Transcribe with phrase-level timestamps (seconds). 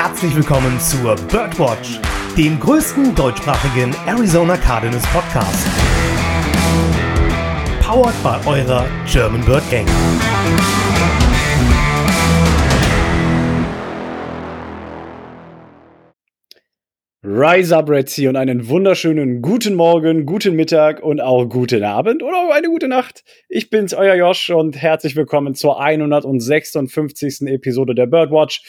[0.00, 1.98] herzlich willkommen zur Birdwatch,
[2.36, 5.66] dem größten deutschsprachigen Arizona Cardinals Podcast.
[7.82, 9.88] Powered by eurer German Bird Gang.
[17.24, 22.22] Rise up, Red Sea, und einen wunderschönen guten Morgen, guten Mittag und auch guten Abend
[22.22, 23.24] oder eine gute Nacht.
[23.48, 27.48] Ich bin's, euer Josh, und herzlich willkommen zur 156.
[27.48, 28.62] Episode der Birdwatch.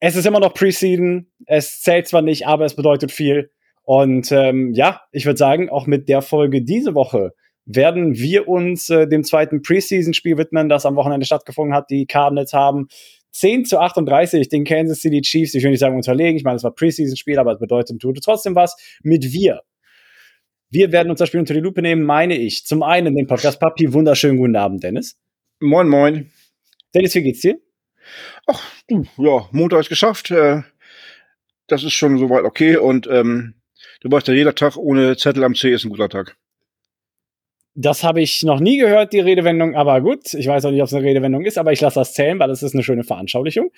[0.00, 3.50] Es ist immer noch Preseason, es zählt zwar nicht, aber es bedeutet viel.
[3.82, 7.34] Und ähm, ja, ich würde sagen, auch mit der Folge diese Woche
[7.66, 11.90] werden wir uns äh, dem zweiten Preseason-Spiel widmen, das am Wochenende stattgefunden hat.
[11.90, 12.88] Die Cardinals haben
[13.32, 16.64] 10 zu 38 den Kansas City Chiefs, ich will nicht sagen unterlegen, ich meine, es
[16.64, 19.60] war Preseason-Spiel, aber es bedeutet tut trotzdem was mit wir.
[20.70, 22.64] Wir werden uns das Spiel unter die Lupe nehmen, meine ich.
[22.64, 25.18] Zum einen den Podcast Papi, wunderschönen guten Abend, Dennis.
[25.58, 26.30] Moin, moin.
[26.94, 27.58] Dennis, wie geht's dir?
[28.46, 30.30] Ach, ja, Montag ist geschafft.
[30.30, 30.62] Äh,
[31.66, 33.54] das ist schon soweit okay und ähm,
[34.00, 36.36] du weißt ja, jeder Tag ohne Zettel am C ist ein guter Tag.
[37.74, 40.88] Das habe ich noch nie gehört, die Redewendung, aber gut, ich weiß auch nicht, ob
[40.88, 43.70] es eine Redewendung ist, aber ich lasse das zählen, weil es ist eine schöne Veranschaulichung.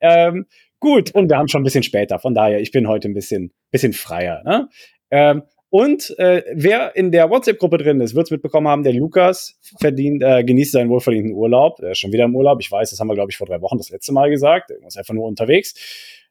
[0.00, 0.46] Ähm,
[0.78, 3.52] gut, und wir haben schon ein bisschen später, von daher, ich bin heute ein bisschen,
[3.70, 4.42] bisschen freier.
[4.44, 4.68] Ne?
[5.10, 9.58] Ähm, und äh, wer in der WhatsApp-Gruppe drin ist, wird es mitbekommen haben, der Lukas
[9.78, 11.80] verdient, äh, genießt seinen wohlverdienten Urlaub.
[11.80, 12.58] Er ist schon wieder im Urlaub.
[12.60, 14.70] Ich weiß, das haben wir, glaube ich, vor drei Wochen das letzte Mal gesagt.
[14.70, 15.74] Er ist einfach nur unterwegs.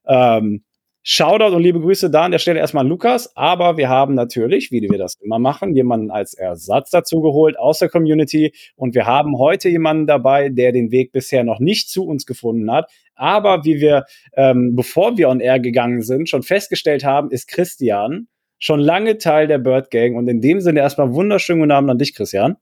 [0.07, 0.63] Ähm,
[1.03, 3.33] Shoutout und liebe Grüße da an der Stelle erstmal an Lukas.
[3.37, 7.79] Aber wir haben natürlich, wie wir das immer machen, jemanden als Ersatz dazu geholt aus
[7.79, 8.53] der Community.
[8.75, 12.69] Und wir haben heute jemanden dabei, der den Weg bisher noch nicht zu uns gefunden
[12.71, 12.91] hat.
[13.15, 18.27] Aber wie wir, ähm, bevor wir on air gegangen sind, schon festgestellt haben, ist Christian
[18.59, 20.15] schon lange Teil der Bird Gang.
[20.15, 22.57] Und in dem Sinne erstmal wunderschönen guten Abend an dich, Christian.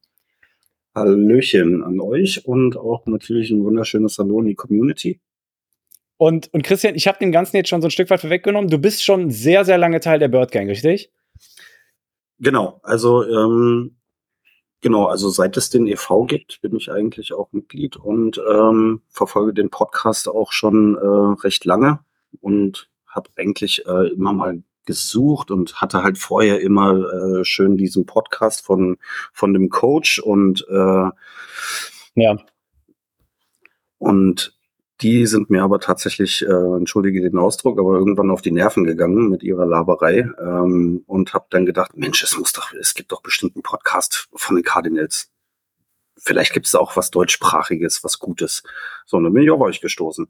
[0.93, 5.19] Hallöchen an euch und auch natürlich ein wunderschönes Hallo in die Community.
[6.17, 8.69] Und, und Christian, ich habe dem Ganzen jetzt schon so ein Stück weit vorweggenommen.
[8.69, 11.11] Du bist schon sehr, sehr lange Teil der Bird Gang, richtig?
[12.39, 13.97] Genau, also ähm,
[14.81, 19.53] genau, also seit es den EV gibt, bin ich eigentlich auch Mitglied und ähm, verfolge
[19.53, 21.99] den Podcast auch schon äh, recht lange
[22.41, 28.05] und habe eigentlich äh, immer mal gesucht und hatte halt vorher immer äh, schön diesen
[28.05, 28.97] Podcast von
[29.33, 31.09] von dem Coach und äh,
[32.15, 32.37] ja
[33.97, 34.55] und
[35.01, 39.29] die sind mir aber tatsächlich, äh, entschuldige den Ausdruck, aber irgendwann auf die Nerven gegangen
[39.29, 43.21] mit ihrer Laberei ähm, und habe dann gedacht, Mensch, es muss doch, es gibt doch
[43.21, 45.31] bestimmt einen Podcast von den Cardinals.
[46.17, 48.63] Vielleicht gibt es auch was deutschsprachiges, was Gutes.
[49.05, 50.27] So, und dann bin ich auf euch gestoßen.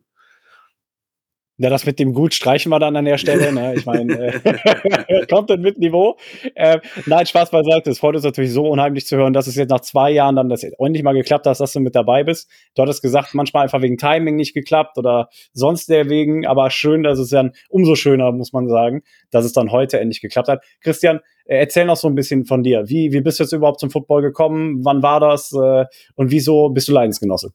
[1.57, 3.53] Ja, das mit dem Gut streichen wir dann an der Stelle.
[3.53, 3.75] Ne?
[3.75, 6.17] Ich meine, äh, kommt dann mit Niveau.
[6.53, 7.91] Äh, nein, Spaß beiseite.
[7.91, 10.49] Es freut uns natürlich so unheimlich zu hören, dass es jetzt nach zwei Jahren dann
[10.49, 12.49] das endlich mal geklappt hat, dass du mit dabei bist.
[12.75, 16.45] Du hattest gesagt, manchmal einfach wegen Timing nicht geklappt oder sonst der wegen.
[16.45, 20.19] Aber schön, dass es dann umso schöner, muss man sagen, dass es dann heute endlich
[20.19, 20.61] geklappt hat.
[20.81, 22.89] Christian, äh, erzähl noch so ein bisschen von dir.
[22.89, 24.83] Wie, wie bist du jetzt überhaupt zum Football gekommen?
[24.83, 25.53] Wann war das?
[25.53, 25.85] Äh,
[26.15, 27.51] und wieso bist du Leidensgenosse?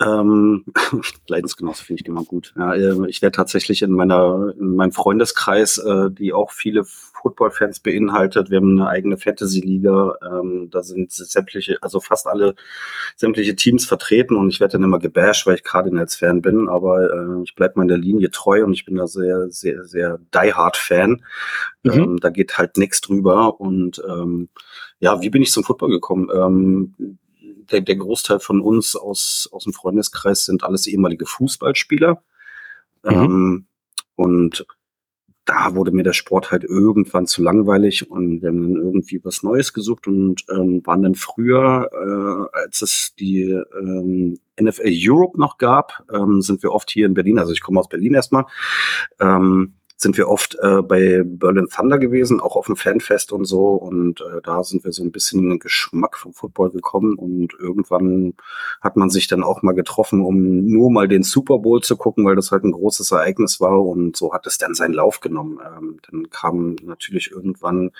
[0.00, 0.64] Ähm,
[1.28, 2.54] Leidensgenosse finde ich immer gut.
[2.56, 7.80] Ja, ähm, ich werde tatsächlich in meiner, in meinem Freundeskreis, äh, die auch viele Football-Fans
[7.80, 8.50] beinhaltet.
[8.50, 10.14] Wir haben eine eigene Fantasy-Liga.
[10.26, 12.54] Ähm, da sind sämtliche, also fast alle
[13.14, 16.70] sämtliche Teams vertreten und ich werde dann immer gebasht, weil ich Cardinals-Fan bin.
[16.70, 21.22] Aber äh, ich bleibe meiner Linie treu und ich bin da sehr, sehr, sehr die-hard-Fan.
[21.82, 21.92] Mhm.
[21.92, 23.60] Ähm, da geht halt nichts drüber.
[23.60, 24.48] Und ähm,
[24.98, 26.28] ja, wie bin ich zum Football gekommen?
[26.34, 27.18] Ähm,
[27.70, 32.22] der, der Großteil von uns aus, aus dem Freundeskreis sind alles ehemalige Fußballspieler.
[33.04, 33.10] Mhm.
[33.10, 33.66] Ähm,
[34.16, 34.66] und
[35.46, 39.42] da wurde mir der Sport halt irgendwann zu langweilig und wir haben dann irgendwie was
[39.42, 45.58] Neues gesucht und ähm, waren dann früher, äh, als es die ähm, NFL Europe noch
[45.58, 48.44] gab, ähm, sind wir oft hier in Berlin, also ich komme aus Berlin erstmal,
[49.18, 53.74] ähm, sind wir oft äh, bei Berlin Thunder gewesen, auch auf dem Fanfest und so.
[53.74, 57.18] Und äh, da sind wir so ein bisschen in den Geschmack vom Football gekommen.
[57.18, 58.32] Und irgendwann
[58.80, 62.24] hat man sich dann auch mal getroffen, um nur mal den Super Bowl zu gucken,
[62.24, 63.84] weil das halt ein großes Ereignis war.
[63.84, 65.58] Und so hat es dann seinen Lauf genommen.
[65.62, 67.90] Ähm, dann kam natürlich irgendwann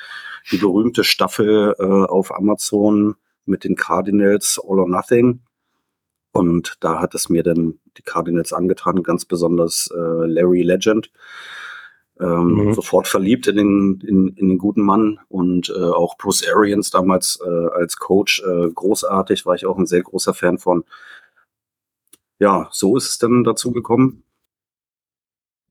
[0.51, 5.41] die berühmte Staffel äh, auf Amazon mit den Cardinals All or Nothing.
[6.33, 11.11] Und da hat es mir dann die Cardinals angetan, ganz besonders äh, Larry Legend
[12.21, 12.75] ähm, mhm.
[12.75, 17.41] sofort verliebt in den, in, in den guten Mann und äh, auch Bruce Arians damals
[17.45, 20.85] äh, als Coach äh, großartig, war ich auch ein sehr großer Fan von.
[22.39, 24.25] Ja, so ist es dann dazu gekommen,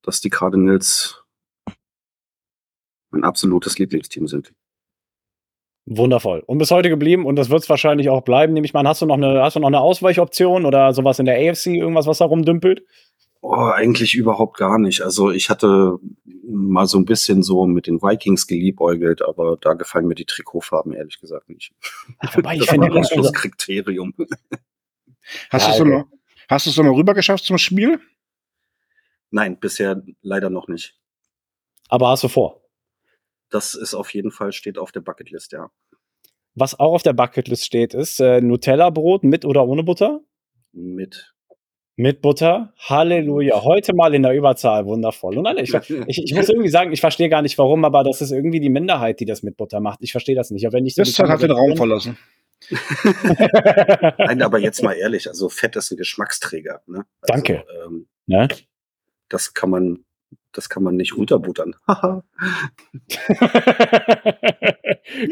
[0.02, 1.24] dass die Cardinals
[3.12, 4.54] mein absolutes Lieblingsteam sind.
[5.86, 6.44] Wundervoll.
[6.46, 8.88] Und bis heute geblieben und das wird es wahrscheinlich auch bleiben, nehme ich mal.
[8.88, 12.06] Hast du noch eine, hast du noch eine Ausweichoption oder sowas in der AFC, irgendwas,
[12.06, 12.84] was da rumdümpelt?
[13.42, 15.02] Oh, eigentlich überhaupt gar nicht.
[15.02, 20.08] Also ich hatte mal so ein bisschen so mit den Vikings geliebäugelt, aber da gefallen
[20.08, 21.74] mir die Trikotfarben ehrlich gesagt nicht.
[22.34, 24.14] Wobei ich das finde, das also, Kriterium.
[25.52, 26.06] Hast Ja, du es mal,
[26.50, 28.02] hast du es mal rüber geschafft zum Spiel?
[29.32, 31.00] Nein, bisher leider noch nicht.
[31.88, 32.62] aber hast du vor?
[33.50, 35.72] Das ist auf jeden Fall, steht auf der Bucketlist, ja.
[36.56, 40.20] Was auch auf der Bucketlist steht, ist äh, Nutella-Brot mit oder ohne Butter?
[40.72, 41.34] Mit.
[42.00, 42.74] Mit Butter.
[42.78, 43.62] Halleluja.
[43.62, 44.86] Heute mal in der Überzahl.
[44.86, 45.38] Wundervoll.
[45.38, 45.74] Und alle, ich,
[46.08, 48.70] ich, ich muss irgendwie sagen, ich verstehe gar nicht warum, aber das ist irgendwie die
[48.70, 50.00] Minderheit, die das mit Butter macht.
[50.02, 50.66] Ich verstehe das nicht.
[50.66, 52.18] Aber wenn ich so Das hat den Raum verlassen.
[54.18, 56.82] Nein, aber jetzt mal ehrlich, also Fett ist ein Geschmacksträger.
[56.88, 57.06] Ne?
[57.20, 57.66] Also, Danke.
[57.86, 58.48] Ähm, ne?
[59.28, 60.06] das kann man,
[60.54, 61.76] das kann man nicht runterbuttern.
[61.88, 62.24] Haha.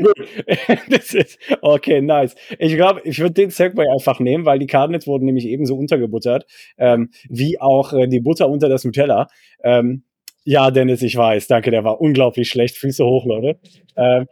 [0.01, 0.17] Gut.
[1.13, 2.35] ist, okay, nice.
[2.59, 6.45] Ich glaube, ich würde den Segway einfach nehmen, weil die Cardinals wurden nämlich ebenso untergebuttert,
[6.77, 9.27] ähm, wie auch äh, die Butter unter das Nutella.
[9.63, 10.03] Ähm,
[10.43, 11.47] ja, Dennis, ich weiß.
[11.47, 12.77] Danke, der war unglaublich schlecht.
[12.77, 13.59] Füße hoch, Leute.
[13.95, 14.27] Ähm,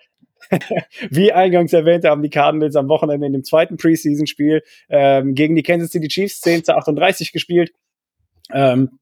[1.09, 5.63] wie eingangs erwähnt, haben die Cardinals am Wochenende in dem zweiten Preseason-Spiel ähm, gegen die
[5.63, 7.73] Kansas City Chiefs 10 zu 38 gespielt.
[8.53, 8.99] Ähm,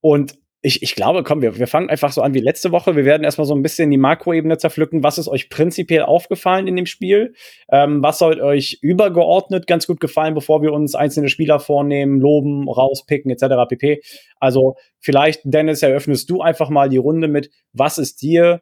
[0.00, 2.96] und ich, ich glaube, komm, wir, wir fangen einfach so an wie letzte Woche.
[2.96, 5.04] Wir werden erstmal so ein bisschen die Makroebene zerpflücken.
[5.04, 7.34] Was ist euch prinzipiell aufgefallen in dem Spiel?
[7.70, 12.68] Ähm, was soll euch übergeordnet ganz gut gefallen, bevor wir uns einzelne Spieler vornehmen, loben,
[12.68, 13.68] rauspicken, etc.
[13.68, 14.02] pp.
[14.40, 18.60] Also vielleicht, Dennis, eröffnest du einfach mal die Runde mit, was ist dir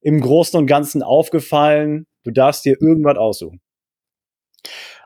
[0.00, 2.06] im Großen und Ganzen aufgefallen?
[2.22, 3.60] Du darfst dir irgendwas aussuchen.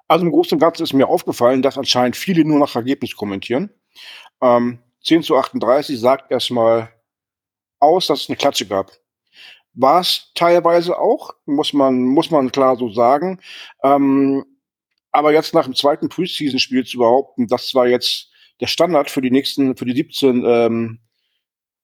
[0.07, 3.71] Also im Großen und Ganzen ist mir aufgefallen, dass anscheinend viele nur nach Ergebnis kommentieren.
[4.43, 6.91] Ähm, 10 zu 38 sagt erstmal
[7.79, 8.93] aus, dass es eine Klatsche gab.
[9.73, 13.41] War es teilweise auch, muss man, muss man klar so sagen.
[13.83, 14.45] Ähm,
[15.13, 18.29] aber jetzt nach dem zweiten Preseason-Spiel zu behaupten, das war jetzt
[18.61, 21.01] der Standard für die nächsten, für die 17 ähm,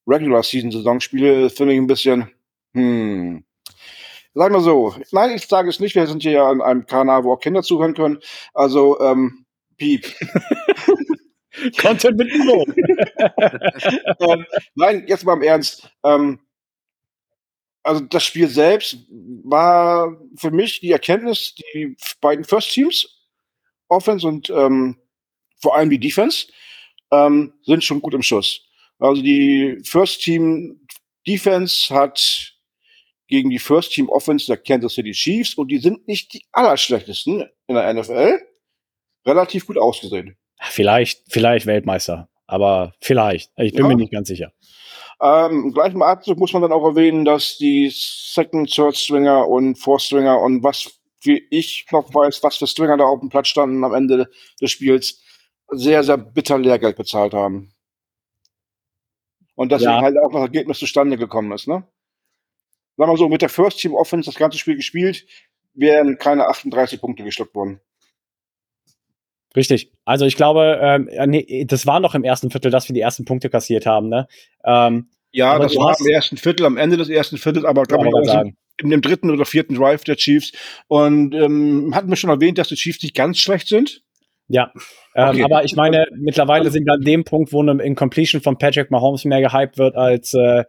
[0.06, 2.30] Regular-Season-Saisonspiele, finde ich ein bisschen,
[2.74, 3.44] hm.
[4.34, 7.24] Sagen wir so, nein, ich sage es nicht, wir sind hier ja an einem Kanal,
[7.24, 8.18] wo auch Kinder zuhören können.
[8.52, 9.46] Also, ähm,
[9.78, 10.04] Piep.
[11.80, 12.64] Content mit Niveau.
[14.32, 15.90] ähm, nein, jetzt mal im Ernst.
[16.04, 16.40] Ähm,
[17.82, 18.98] also das Spiel selbst
[19.44, 23.28] war für mich die Erkenntnis, die beiden First Teams,
[23.88, 24.98] Offense und ähm,
[25.60, 26.48] vor allem die Defense,
[27.12, 28.62] ähm, sind schon gut im Schuss.
[28.98, 30.80] Also die First Team
[31.26, 32.54] Defense hat
[33.28, 37.48] gegen die First Team Offense der Kansas City Chiefs und die sind nicht die allerschlechtesten
[37.66, 38.40] in der NFL,
[39.24, 40.36] relativ gut ausgesehen.
[40.60, 43.52] Vielleicht, vielleicht Weltmeister, aber vielleicht.
[43.56, 43.88] Ich bin Ja.
[43.88, 44.52] mir nicht ganz sicher.
[45.20, 49.76] Ähm, Im gleichen Atemzug muss man dann auch erwähnen, dass die Second, Third Stringer und
[49.76, 50.92] Fourth Stringer und was
[51.22, 54.28] wie ich noch weiß, was für Stringer da auf dem Platz standen am Ende
[54.60, 55.20] des Spiels,
[55.70, 57.72] sehr, sehr bitter Lehrgeld bezahlt haben.
[59.56, 60.02] Und deswegen Ja.
[60.02, 61.84] halt auch noch Ergebnis zustande gekommen ist, ne?
[62.96, 65.26] Sagen wir so, mit der First Team Offense das ganze Spiel gespielt,
[65.74, 67.80] wären keine 38 Punkte geschluckt worden.
[69.56, 69.90] Richtig.
[70.04, 73.00] Also ich glaube, ähm, ja, nee, das war noch im ersten Viertel, dass wir die
[73.00, 74.08] ersten Punkte kassiert haben.
[74.08, 74.28] Ne?
[74.64, 78.28] Ähm, Ja, das war im ersten Viertel, am Ende des ersten Viertels, aber glaube ich
[78.28, 78.56] sagen.
[78.82, 80.52] in dem dritten oder vierten Drive der Chiefs.
[80.88, 84.02] Und ähm, hatten wir schon erwähnt, dass die Chiefs nicht ganz schlecht sind.
[84.48, 84.70] Ja,
[85.16, 85.42] ähm, Okay.
[85.42, 89.24] aber ich meine, mittlerweile sind wir an dem Punkt, wo eine Incompletion von Patrick Mahomes
[89.24, 90.64] mehr gehypt wird als äh,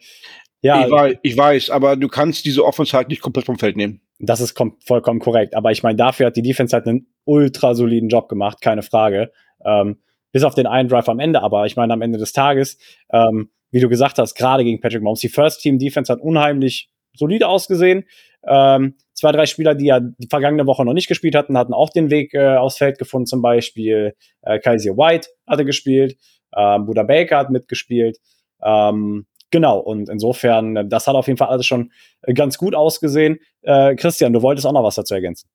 [0.62, 3.78] ja, Ich, weiß, ich weiß, aber du kannst diese Offense halt nicht komplett vom Feld
[3.78, 4.02] nehmen.
[4.20, 5.56] das ist kom vollkommen korrekt.
[5.56, 9.32] Aber ich meine, dafür hat die Defense halt einen ultra soliden Job gemacht, keine Frage.
[9.64, 9.98] Ähm,
[10.32, 12.78] bis auf den einen Drive am Ende, aber ich meine, am Ende des Tages,
[13.12, 16.90] ähm, wie du gesagt hast, gerade gegen Patrick Mahomes, die First Team Defense hat unheimlich
[17.14, 18.06] solide ausgesehen.
[18.48, 21.90] Ähm, zwei, drei Spieler, die ja die vergangene Woche noch nicht gespielt hatten, hatten auch
[21.90, 23.26] den Weg äh, aufs Feld gefunden.
[23.26, 26.18] Zum Beispiel äh, Kaiser White hatte gespielt,
[26.56, 28.18] ähm, Buda Baker hat mitgespielt.
[28.64, 33.40] Ähm, genau, und insofern, das hat auf jeden Fall alles schon äh, ganz gut ausgesehen.
[33.62, 35.50] Äh, Christian, du wolltest auch noch was dazu ergänzen.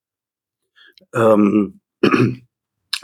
[1.14, 1.80] Ähm,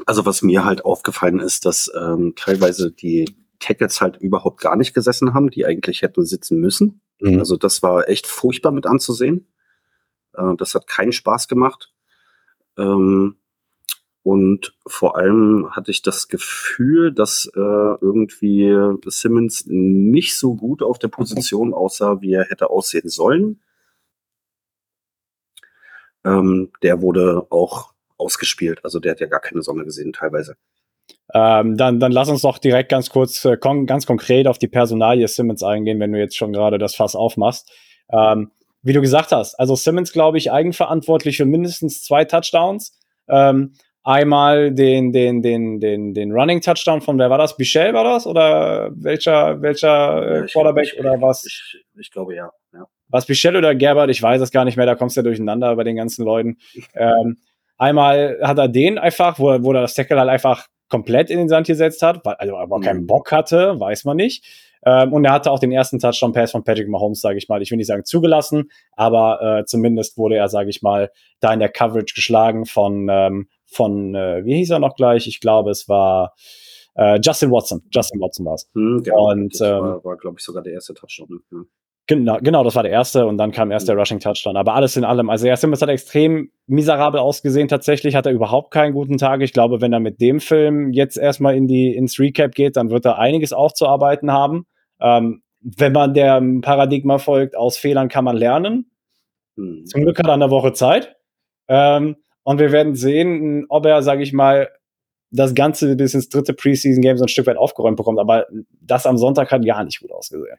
[0.07, 4.95] also was mir halt aufgefallen ist, dass ähm, teilweise die Tackles halt überhaupt gar nicht
[4.95, 7.01] gesessen haben, die eigentlich hätten sitzen müssen.
[7.21, 7.39] Mhm.
[7.39, 9.49] Also das war echt furchtbar mit anzusehen.
[10.35, 11.93] Äh, das hat keinen Spaß gemacht.
[12.77, 13.37] Ähm,
[14.29, 20.99] und vor allem hatte ich das Gefühl, dass äh, irgendwie Simmons nicht so gut auf
[20.99, 23.63] der Position aussah, wie er hätte aussehen sollen.
[26.27, 28.85] Ähm, der wurde auch ausgespielt.
[28.85, 30.59] Also der hat ja gar keine Sonne gesehen teilweise.
[31.33, 34.69] Ähm, dann, dann lass uns doch direkt ganz kurz, äh, kon ganz konkret auf die
[34.69, 37.73] Personalie Simmons eingehen, wenn du jetzt schon gerade das Fass aufmachst.
[38.13, 38.51] Ähm,
[38.83, 42.99] wie du gesagt hast, also Simmons, glaube ich, eigenverantwortlich für mindestens zwei Touchdowns.
[43.27, 43.73] Ähm,
[44.09, 47.59] Einmal den, den, den, den, den Running Touchdown von wer war das?
[47.59, 48.27] Michel war das?
[48.27, 49.89] Oder welcher, welcher
[50.39, 51.45] Ja, ich Quarterback ich- oder was?
[51.45, 52.51] Ich, ich glaube ja.
[52.73, 52.87] ja.
[53.09, 55.77] Was Michel oder Gerbert, ich weiß es gar nicht mehr, da kommst du ja durcheinander
[55.77, 56.57] bei den ganzen Leuten.
[56.95, 57.37] Ähm,
[57.77, 61.37] einmal hat er den einfach, wo, er- wo er das Tackle halt einfach komplett in
[61.37, 62.83] den Sand gesetzt hat, weil, also aber Mhm.
[62.83, 64.43] keinen Bock hatte, weiß man nicht.
[64.87, 67.61] Ähm, und er hatte auch den ersten Touchdown-Pass von Patrick Mahomes, sage ich mal.
[67.61, 71.11] Ich will nicht sagen zugelassen, aber äh, zumindest wurde er, sage ich mal,
[71.41, 75.27] da in der Coverage geschlagen von, ähm, von äh, wie hieß er noch gleich?
[75.27, 76.35] Ich glaube, es war
[76.95, 77.83] äh, Justin Watson.
[77.91, 78.69] Justin Watson war es.
[78.75, 79.31] Hm, genau.
[79.31, 81.41] Und, das ähm, war, war glaube ich, sogar der erste Touchdown.
[81.53, 81.59] Ja.
[82.09, 84.57] Genau, genau, das war der erste und dann kam erst der Rushing Touchdown.
[84.57, 87.69] Aber alles in allem, also er Simmons hat extrem miserabel ausgesehen.
[87.69, 89.43] Tatsächlich hat er überhaupt keinen guten Tag.
[89.43, 92.89] Ich glaube, wenn er mit dem Film jetzt erstmal in die ins Recap geht, dann
[92.89, 94.65] wird er einiges aufzuarbeiten haben.
[95.03, 98.91] Ähm, wenn man dem Paradigma folgt, aus Fehlern kann man lernen.
[99.57, 99.85] Hm.
[99.85, 101.15] Zum Glück hat er eine Woche Zeit.
[101.69, 102.17] Ähm,
[102.49, 104.71] und wir werden sehen, ob er, sage ich mal,
[105.31, 108.19] das Ganze bis ins dritte Preseason-Game so ein Stück weit aufgeräumt bekommt.
[108.19, 108.47] Aber
[108.81, 110.57] das am Sonntag hat gar nicht gut ausgesehen.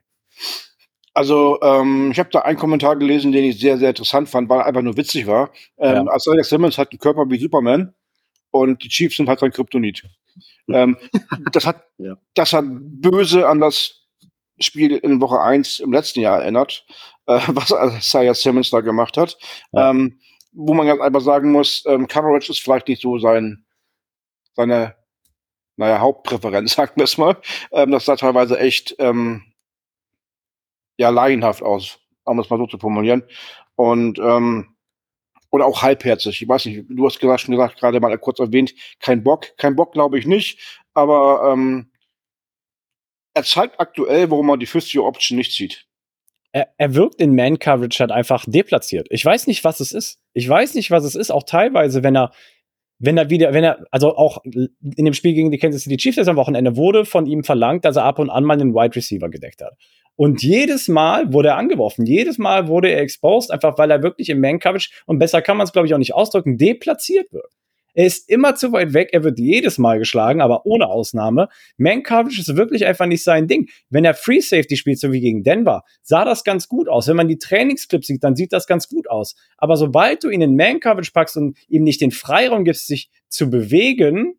[1.16, 4.60] Also, ähm, ich habe da einen Kommentar gelesen, den ich sehr, sehr interessant fand, weil
[4.60, 5.50] er einfach nur witzig war.
[5.80, 6.16] Ähm, Ja.
[6.16, 7.96] Isaiah Simmons hat einen Körper wie Superman
[8.52, 10.04] und die Chiefs sind halt sein Kryptonit.
[10.72, 10.96] ähm,
[11.54, 12.18] das, hat, Ja.
[12.36, 14.06] das hat böse an das
[14.60, 16.86] Spiel in Woche 1 im letzten Jahr erinnert,
[17.26, 19.40] äh, was Isaiah Simmons da gemacht hat.
[19.72, 19.90] Ja.
[19.90, 20.20] Ähm,
[20.52, 23.66] wo man ganz einfach sagen muss, ähm, Coverage ist vielleicht nicht so sein,
[24.54, 24.96] seine,
[25.78, 27.38] naja, Hauptpräferenz, sagen wir es mal.
[27.72, 29.44] Ähm, das sah teilweise echt ähm,
[30.98, 33.24] ja, laienhaft aus, um es mal so zu formulieren.
[33.76, 34.76] Und ähm,
[35.52, 36.42] oder auch halbherzig.
[36.42, 39.58] Ich weiß nicht, du hast gesagt, schon gesagt, gerade mal kurz erwähnt, kein Bock.
[39.58, 41.92] Kein Bock glaube ich nicht, aber ähm,
[43.34, 45.88] er zeigt aktuell, warum man die First Year Option nicht zieht.
[46.52, 49.08] er, er wirkt in Man-Coverage halt einfach deplatziert.
[49.12, 50.20] Ich weiß nicht, was es ist.
[50.34, 51.32] Ich weiß nicht, was es ist.
[51.32, 52.32] Auch teilweise, wenn er,
[53.00, 56.28] wenn er wieder, wenn er, also auch in dem Spiel gegen die Kansas City Chiefs
[56.28, 59.30] am Wochenende wurde von ihm verlangt, dass er ab und an mal einen Wide Receiver
[59.30, 59.74] gedeckt hat.
[60.16, 62.06] Und jedes Mal wurde er angeworfen.
[62.06, 65.66] Jedes Mal wurde er exposed, einfach weil er wirklich im Man-Coverage, und besser kann man
[65.66, 67.54] es, glaube ich, auch nicht ausdrücken, deplatziert wird.
[67.94, 71.50] Er ist immer zu weit weg, er wird jedes Mal geschlagen, aber ohne Ausnahme.
[71.78, 73.70] Man-Coverage ist wirklich einfach nicht sein Ding.
[73.90, 77.08] Wenn er Free Safety spielt, so wie gegen Denver, sah das ganz gut aus.
[77.08, 79.36] Wenn man die Trainingsclips sieht, dann sieht das ganz gut aus.
[79.58, 83.50] Aber sobald du ihn in Man-Coverage packst und ihm nicht den Freiraum gibst, sich zu
[83.50, 84.36] bewegen,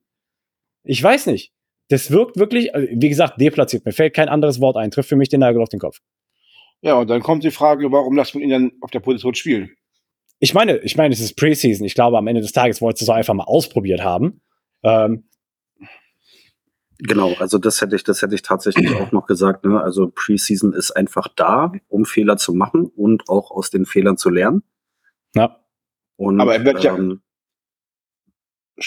[0.85, 1.53] ich weiß nicht.
[1.89, 3.85] Das wirkt wirklich, also, wie gesagt, deplatziert.
[3.85, 4.93] Mir fällt kein anderes Wort ein.
[4.93, 5.99] Trifft für mich den Nagel auf den Kopf.
[6.83, 9.71] Ja, und dann kommt die Frage, warum lässt man ihn dann auf der Position spielen?
[10.41, 11.85] Ich meine, ich meine, es ist Preseason.
[11.87, 14.41] Ich glaube, am Ende des Tages wolltest du es einfach mal ausprobiert haben.
[14.83, 15.25] Ähm,
[17.03, 19.65] Genau, also das hätte ich, das hätte ich tatsächlich auch noch gesagt.
[19.65, 19.81] Ne?
[19.81, 24.29] Also Preseason ist einfach da, um Fehler zu machen und auch aus den Fehlern zu
[24.29, 24.63] lernen.
[25.35, 25.57] ja.
[26.17, 27.23] Und, Aber er wird ja- ähm,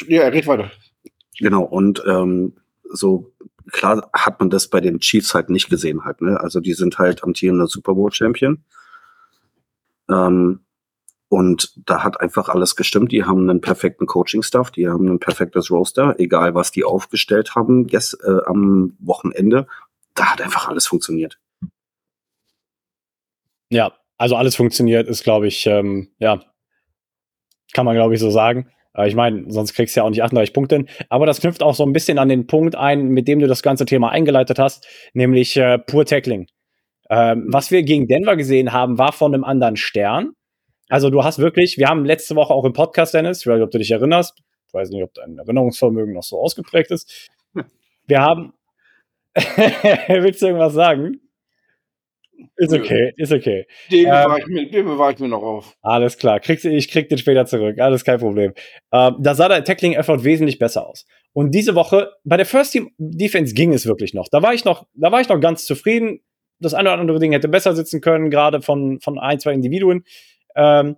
[0.08, 0.72] Ja, er redet weiter.
[1.40, 3.34] Genau, und ähm, so
[3.72, 6.40] klar hat man das bei den Chiefs halt nicht gesehen halt, ne?
[6.40, 8.64] Also die sind halt amtierender Super Bowl Champion.
[10.08, 10.63] Ähm,
[11.34, 13.12] und da hat einfach alles gestimmt.
[13.12, 17.88] Die haben einen perfekten Coaching-Staff, die haben ein perfektes Roster, egal was die aufgestellt haben
[17.88, 19.66] yes, äh, am Wochenende.
[20.14, 21.40] Da hat einfach alles funktioniert.
[23.72, 26.40] Ja, also alles funktioniert, ist, glaube ich, ähm, ja,
[27.74, 28.70] kann man, glaube ich, so sagen.
[28.96, 30.88] Äh, ich meine, sonst kriegst du ja auch nicht 38 Punkte hin.
[31.10, 33.64] Aber das knüpft auch so ein bisschen an den Punkt ein, mit dem du das
[33.64, 36.46] ganze Thema eingeleitet hast, nämlich äh, pur Tackling.
[37.10, 40.34] Ähm, was wir gegen Denver gesehen haben, war von einem anderen Stern.
[40.94, 43.64] Also du hast wirklich, wir haben letzte Woche auch im Podcast, Dennis, ich weiß nicht,
[43.64, 47.32] ob du dich erinnerst, ich weiß nicht, ob dein Erinnerungsvermögen noch so ausgeprägt ist.
[48.06, 48.54] Wir haben,
[49.36, 51.20] willst du irgendwas sagen?
[52.58, 53.66] Ist okay, ist okay.
[53.90, 55.76] Den Ähm, bewahre ich, mir- den bewahre ich mir noch auf.
[55.82, 58.54] Alles klar, kriegst, ich krieg den später zurück, alles kein Problem.
[58.92, 61.08] Ähm, da sah der Tackling-Effort wesentlich besser aus.
[61.32, 64.28] Und diese Woche, bei der First Team Defense ging es wirklich noch.
[64.30, 66.20] Da war ich noch, da war ich noch ganz zufrieden.
[66.60, 70.04] Das eine oder andere Ding hätte besser sitzen können, gerade von, von ein, zwei Individuen.
[70.56, 70.98] Ähm,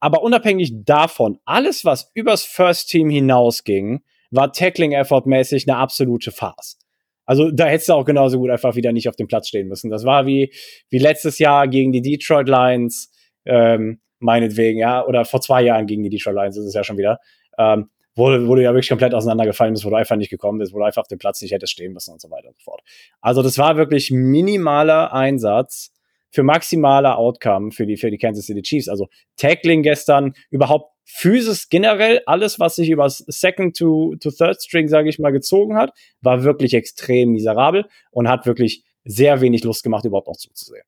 [0.00, 6.78] aber unabhängig davon, alles, was übers First Team hinausging, war Tackling-Effort-mäßig eine absolute Farce.
[7.26, 9.90] Also da hättest du auch genauso gut einfach wieder nicht auf dem Platz stehen müssen.
[9.90, 10.52] Das war wie,
[10.88, 13.10] wie letztes Jahr gegen die Detroit Lions,
[13.44, 16.96] ähm, meinetwegen, ja, oder vor zwei Jahren gegen die Detroit Lions ist es ja schon
[16.96, 17.18] wieder,
[17.58, 20.72] ähm, wo, wo du ja wirklich komplett auseinandergefallen bist, wo du einfach nicht gekommen bist,
[20.72, 22.64] wo du einfach auf dem Platz nicht hättest stehen müssen und so weiter und so
[22.64, 22.82] fort.
[23.20, 25.92] Also das war wirklich minimaler Einsatz
[26.30, 28.88] für maximaler Outcome für die, für die Kansas City Chiefs.
[28.88, 34.88] Also Tackling gestern, überhaupt Physis generell, alles, was sich über Second to, to Third String,
[34.88, 39.82] sage ich mal, gezogen hat, war wirklich extrem miserabel und hat wirklich sehr wenig Lust
[39.82, 40.84] gemacht, überhaupt noch zuzusehen.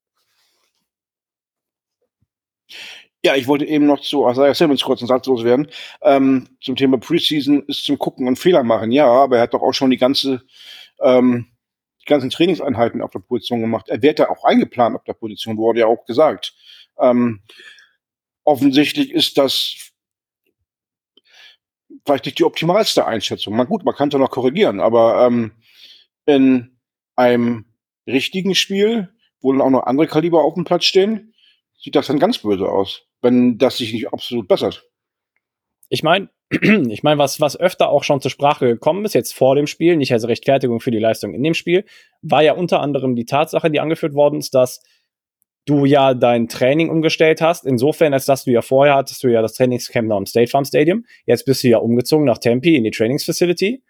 [3.23, 5.68] Ja, ich wollte eben noch zu Isaiah Simmons kurz einen Satz loswerden.
[6.02, 8.92] Ähm, zum Thema Preseason ist zum Gucken und Fehler machen.
[8.92, 10.42] Ja, aber er hat doch auch schon die ganze,
[11.00, 11.47] ähm,
[12.11, 13.88] ganzen Trainingseinheiten auf der Position gemacht.
[13.88, 16.55] Er wird ja auch eingeplant auf der Position, wurde ja auch gesagt.
[16.99, 17.43] Ähm,
[18.45, 19.93] offensichtlich ist das
[22.05, 23.57] vielleicht nicht die optimalste Einschätzung.
[23.57, 25.52] Man gut, man kann es ja noch korrigieren, aber ähm,
[26.26, 26.79] in
[27.17, 27.64] einem
[28.07, 29.09] richtigen Spiel,
[29.40, 31.35] wo dann auch noch andere Kaliber auf dem Platz stehen,
[31.79, 34.85] sieht das dann ganz böse aus, wenn das sich nicht absolut bessert.
[35.88, 36.29] Ich meine,
[36.90, 39.97] ich meine, was, was öfter auch schon zur Sprache gekommen ist, jetzt vor dem Spiel,
[39.97, 41.85] nicht als Rechtfertigung für die Leistung in dem Spiel,
[42.23, 44.83] war ja unter anderem die Tatsache, die angeführt worden ist, dass
[45.66, 47.64] du ja dein Training umgestellt hast.
[47.64, 50.64] Insofern, als dass du ja vorher hattest du ja das Trainingscamp noch im State Farm
[50.64, 51.04] Stadium.
[51.26, 53.83] Jetzt bist du ja umgezogen nach Tempe in die Trainingsfacility.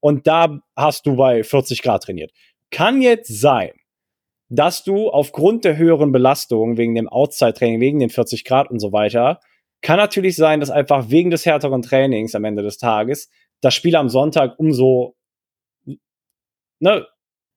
[0.00, 2.30] Und da hast du bei 40 Grad trainiert.
[2.70, 3.72] Kann jetzt sein,
[4.48, 8.92] dass du aufgrund der höheren Belastung wegen dem Outside-Training, wegen den 40 Grad und so
[8.92, 9.40] weiter,
[9.84, 13.28] kann natürlich sein, dass einfach wegen des härteren Trainings am Ende des Tages
[13.60, 15.14] das Spiel am Sonntag umso
[16.80, 17.06] ne,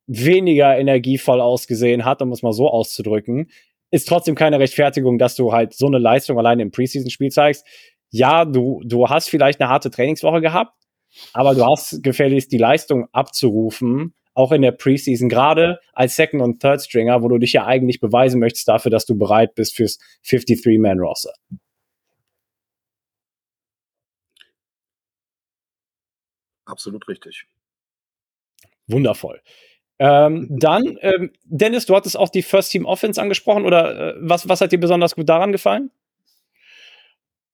[0.07, 3.50] weniger energievoll ausgesehen hat, um es mal so auszudrücken.
[3.91, 7.65] Ist trotzdem keine Rechtfertigung, dass du halt so eine Leistung alleine im Preseason-Spiel zeigst.
[8.10, 10.74] Ja, du, du hast vielleicht eine harte Trainingswoche gehabt,
[11.31, 16.60] aber du hast gefälligst die Leistung abzurufen, auch in der Preseason, gerade als Second- und
[16.60, 21.31] Third-Stringer, wo du dich ja eigentlich beweisen möchtest dafür, dass du bereit bist fürs 53-Man-Roster.
[26.68, 27.48] Absolut richtig.
[28.88, 29.42] Wundervoll.
[30.00, 34.48] Ähm, dann, ähm, Dennis, du hattest auch die First Team Offense angesprochen, oder äh, was,
[34.48, 35.90] was hat dir besonders gut daran gefallen?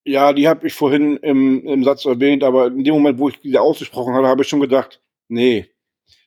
[0.04, 3.40] Ja, die habe ich vorhin im, im Satz erwähnt, aber in dem Moment, wo ich
[3.40, 5.70] die ausgesprochen habe, habe ich schon gedacht, nee,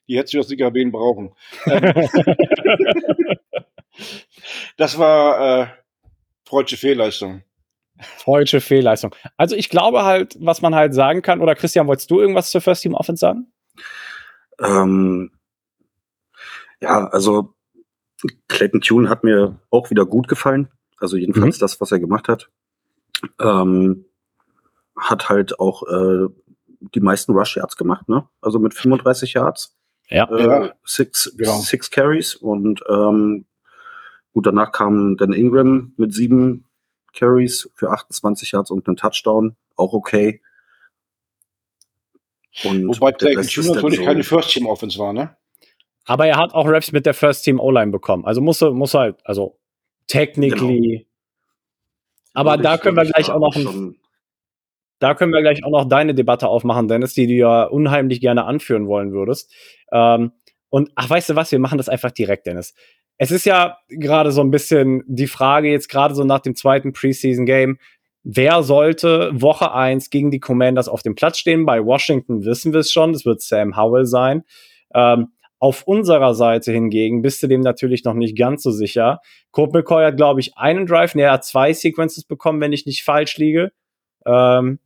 [0.07, 1.33] die hätte das nicht erwähnen brauchen.
[1.67, 2.09] Ähm,
[4.77, 5.67] das war äh,
[6.45, 7.43] freudsche Fehlleistung.
[8.17, 9.15] Freudsche Fehlleistung.
[9.37, 12.61] Also ich glaube halt, was man halt sagen kann, oder Christian, wolltest du irgendwas zur
[12.61, 13.51] First Team Offense sagen?
[14.59, 15.31] Ähm,
[16.81, 17.53] ja, also
[18.47, 20.69] Clayton Tune hat mir auch wieder gut gefallen.
[20.99, 21.61] Also jedenfalls mhm.
[21.61, 22.49] das, was er gemacht hat.
[23.39, 24.05] Ähm,
[24.95, 26.27] hat halt auch äh,
[26.79, 28.27] die meisten Rush Yards gemacht, ne?
[28.41, 29.75] Also mit 35 Yards.
[30.09, 30.29] Ja.
[30.29, 30.71] Äh.
[30.83, 31.51] Six, ja.
[31.53, 33.45] six Carries und ähm,
[34.33, 36.66] gut, danach kam dann Ingram mit sieben
[37.17, 39.55] Carries für 28 Yards und einen Touchdown.
[39.75, 40.41] Auch okay.
[42.63, 45.35] Und Wobei Clayton Tune natürlich so keine First Team Offense war, ne?
[46.05, 48.25] Aber er hat auch Raps mit der First Team O-Line bekommen.
[48.25, 49.57] Also muss er, muss halt, also
[50.07, 50.89] technically.
[50.89, 51.03] Genau.
[52.33, 53.97] Aber da können wir gleich auch noch ein,
[54.99, 58.45] da können wir gleich auch noch deine Debatte aufmachen, Dennis, die du ja unheimlich gerne
[58.45, 59.53] anführen wollen würdest.
[59.91, 60.31] Ähm,
[60.69, 62.73] und ach, weißt du was, wir machen das einfach direkt, Dennis.
[63.17, 66.93] Es ist ja gerade so ein bisschen die Frage, jetzt gerade so nach dem zweiten
[66.93, 67.79] Preseason-Game,
[68.23, 71.65] wer sollte Woche 1 gegen die Commanders auf dem Platz stehen?
[71.65, 74.43] Bei Washington wissen wir es schon, es wird Sam Howell sein.
[74.93, 79.21] Ähm, auf unserer Seite hingegen bist du dem natürlich noch nicht ganz so sicher.
[79.51, 82.85] Colt McCoy hat, glaube ich, einen Drive, ne, er hat zwei Sequences bekommen, wenn ich
[82.85, 83.71] nicht falsch liege.
[84.25, 84.79] Ähm,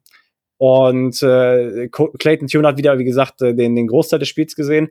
[0.58, 4.90] und äh, Clayton Tune hat wieder, wie gesagt, äh, den, den Großteil des Spiels gesehen.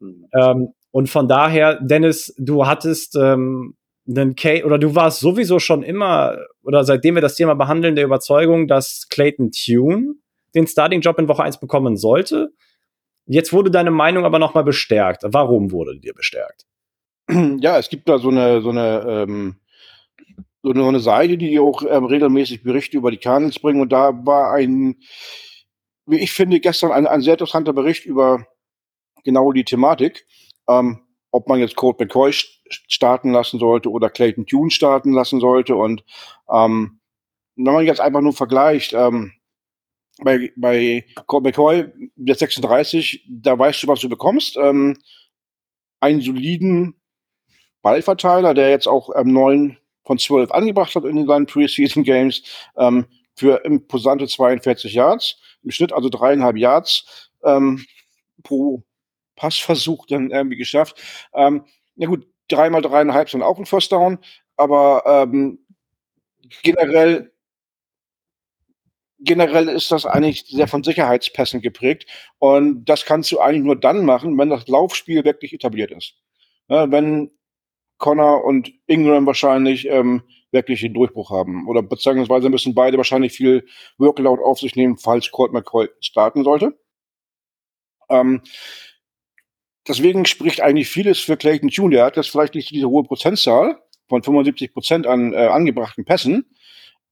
[0.00, 3.74] Ähm, und von daher, Dennis, du hattest ähm,
[4.08, 8.04] einen K oder du warst sowieso schon immer, oder seitdem wir das Thema behandeln, der
[8.04, 10.14] Überzeugung, dass Clayton Tune
[10.54, 12.50] den Starting-Job in Woche 1 bekommen sollte.
[13.26, 15.22] Jetzt wurde deine Meinung aber nochmal bestärkt.
[15.24, 16.66] Warum wurde dir bestärkt?
[17.60, 19.56] Ja, es gibt da so eine, so eine ähm,
[20.62, 23.80] so eine Seite, die auch ähm, regelmäßig Berichte über die Cardinals bringen.
[23.80, 24.96] Und da war ein,
[26.06, 28.46] wie ich finde, gestern ein, ein sehr interessanter Bericht über
[29.24, 30.26] genau die Thematik.
[30.68, 35.74] Ähm, ob man jetzt Colt McCoy starten lassen sollte oder Clayton Tune starten lassen sollte.
[35.74, 36.04] Und
[36.50, 37.00] ähm,
[37.56, 39.32] wenn man jetzt einfach nur vergleicht, ähm,
[40.22, 44.56] bei, bei Colt McCoy, der 36, da weißt du, was du bekommst.
[44.56, 44.98] Ähm,
[46.00, 47.00] einen soliden
[47.80, 52.42] Ballverteiler, der jetzt auch ähm, neun von 12 angebracht hat in seinen Preseason Games
[52.76, 57.84] ähm, für imposante 42 Yards, im Schnitt also dreieinhalb Yards ähm,
[58.42, 58.82] pro
[59.42, 61.02] Passversuch dann irgendwie geschafft.
[61.34, 61.64] Ähm,
[61.96, 64.18] na gut, dreimal dreieinhalb sind auch ein First Down,
[64.56, 65.58] aber ähm,
[66.62, 67.32] generell
[69.18, 72.06] generell ist das eigentlich sehr von Sicherheitspässen geprägt
[72.38, 76.14] und das kannst du eigentlich nur dann machen, wenn das Laufspiel wirklich etabliert ist.
[76.68, 77.30] Ja, wenn
[77.98, 81.68] Connor und Ingram wahrscheinlich ähm, wirklich den Durchbruch haben.
[81.68, 83.64] Oder beziehungsweise müssen beide wahrscheinlich viel
[83.98, 86.76] Workload auf sich nehmen, falls Colt McCoy starten sollte.
[88.08, 88.42] Ähm,
[89.88, 91.90] deswegen spricht eigentlich vieles für Clayton.
[91.90, 96.44] Der hat jetzt vielleicht nicht diese hohe Prozentzahl von 75 Prozent an äh, angebrachten Pässen,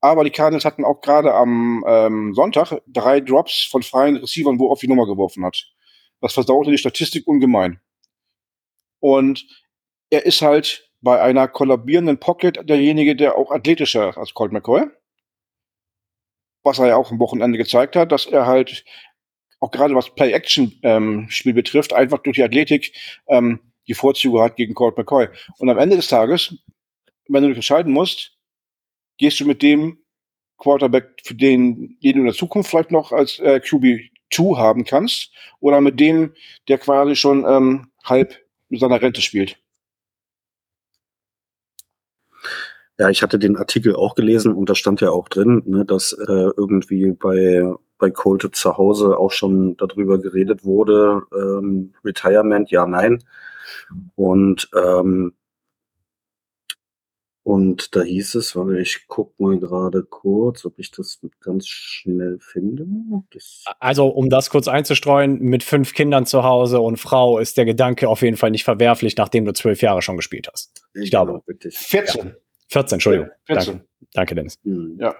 [0.00, 4.68] Aber die Cardinals hatten auch gerade am ähm, Sonntag drei Drops von freien Receivern, wo
[4.68, 5.70] er auf die Nummer geworfen hat.
[6.20, 7.80] Das versaute die Statistik ungemein.
[9.00, 9.46] Und
[10.10, 14.86] er ist halt bei einer kollabierenden Pocket derjenige, der auch athletischer als Colt McCoy.
[16.62, 18.84] Was er ja auch am Wochenende gezeigt hat, dass er halt
[19.60, 22.92] auch gerade was Play-Action-Spiel ähm, betrifft, einfach durch die Athletik
[23.28, 25.28] ähm, die Vorzüge hat gegen Colt McCoy.
[25.58, 26.54] Und am Ende des Tages,
[27.28, 28.36] wenn du dich entscheiden musst,
[29.18, 29.98] gehst du mit dem
[30.58, 35.32] Quarterback, für den, den du in der Zukunft vielleicht noch als äh, QB2 haben kannst,
[35.60, 36.34] oder mit dem,
[36.68, 38.36] der quasi schon ähm, halb
[38.68, 39.58] mit seiner Rente spielt.
[43.00, 46.12] Ja, ich hatte den Artikel auch gelesen und da stand ja auch drin, ne, dass
[46.12, 47.64] äh, irgendwie bei,
[47.96, 53.24] bei Colt zu Hause auch schon darüber geredet wurde, ähm, Retirement, ja, nein.
[54.16, 55.32] Und ähm,
[57.42, 62.36] und da hieß es, warte, ich guck mal gerade kurz, ob ich das ganz schnell
[62.38, 62.86] finde.
[63.32, 67.64] Das also, um das kurz einzustreuen, mit fünf Kindern zu Hause und Frau ist der
[67.64, 70.82] Gedanke auf jeden Fall nicht verwerflich, nachdem du zwölf Jahre schon gespielt hast.
[70.92, 71.70] Ich genau, glaube.
[71.70, 72.26] 14.
[72.26, 72.32] Ja.
[72.70, 73.28] 14, Entschuldigung.
[73.48, 73.74] Ja, 14.
[73.74, 74.58] Danke, Danke Dennis.
[74.64, 75.14] Hm, ja.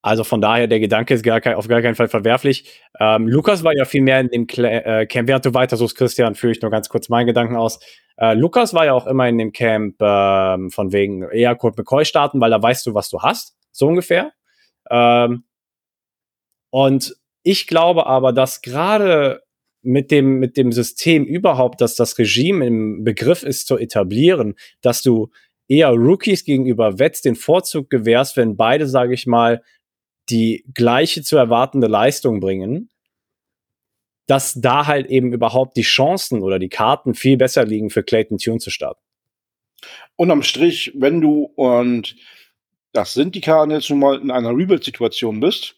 [0.00, 2.80] Also von daher, der Gedanke ist gar kein, auf gar keinen Fall verwerflich.
[3.00, 5.28] Ähm, Lukas war ja viel mehr in dem Cl äh, Camp.
[5.28, 7.80] Während du weiter suchst, Christian, führe ich nur ganz kurz meinen Gedanken aus.
[8.16, 12.04] Äh, Lukas war ja auch immer in dem Camp ähm, von wegen eher Colt McCoy
[12.04, 13.56] starten, weil da weißt du, was du hast.
[13.72, 14.32] So ungefähr.
[14.88, 15.44] Ähm,
[16.70, 19.42] und ich glaube aber, dass gerade
[19.82, 25.02] mit dem, mit dem System überhaupt, dass das Regime im Begriff ist zu etablieren, dass
[25.02, 25.30] du
[25.68, 29.62] eher Rookies gegenüber Vets den Vorzug gewährst, wenn beide, sage ich mal,
[30.30, 32.90] die gleiche zu erwartende Leistung bringen,
[34.26, 38.38] dass da halt eben überhaupt die Chancen oder die Karten viel besser liegen für Clayton
[38.38, 39.00] Tune zu starten.
[40.16, 42.16] Unterm Strich, wenn du, und
[42.92, 45.76] das sind die Karten jetzt nun mal in einer Rebuild-Situation bist,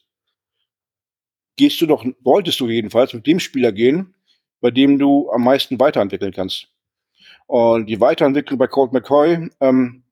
[1.57, 4.15] gehst du doch, wolltest du jedenfalls mit dem Spieler gehen,
[4.61, 6.69] bei dem du am meisten weiterentwickeln kannst.
[7.51, 10.05] Und die Weiterentwicklung bei Colt McCoy, ähm,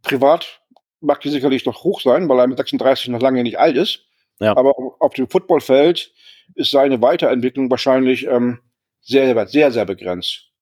[0.00, 0.62] privat
[1.02, 4.06] mag die sicherlich noch hoch sein, weil er mit 36 noch lange nicht alt ist.
[4.40, 4.56] Ja.
[4.56, 6.14] Aber auf dem Footballfeld
[6.54, 8.60] ist seine Weiterentwicklung wahrscheinlich ähm,
[9.02, 10.52] sehr, sehr, sehr begrenzt.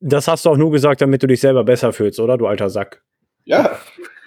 [0.00, 2.68] Das hast du auch nur gesagt, damit du dich selber besser fühlst, oder, du alter
[2.68, 3.04] Sack?
[3.44, 3.78] Ja.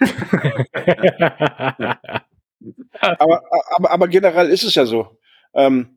[3.02, 5.18] aber, aber, aber generell ist es ja so.
[5.52, 5.95] Ähm,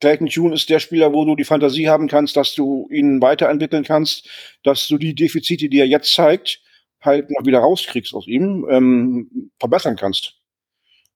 [0.00, 3.84] Clayton Tune ist der Spieler, wo du die Fantasie haben kannst, dass du ihn weiterentwickeln
[3.84, 4.28] kannst,
[4.62, 6.60] dass du die Defizite, die er jetzt zeigt,
[7.00, 10.36] halt noch wieder rauskriegst aus ihm, ähm, verbessern kannst.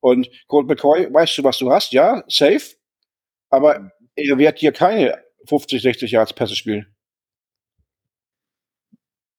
[0.01, 1.93] Und Colt McCoy, weißt du, was du hast?
[1.93, 2.77] Ja, safe.
[3.49, 6.95] Aber er wird hier keine 50, 60 Yards Pässe spielen.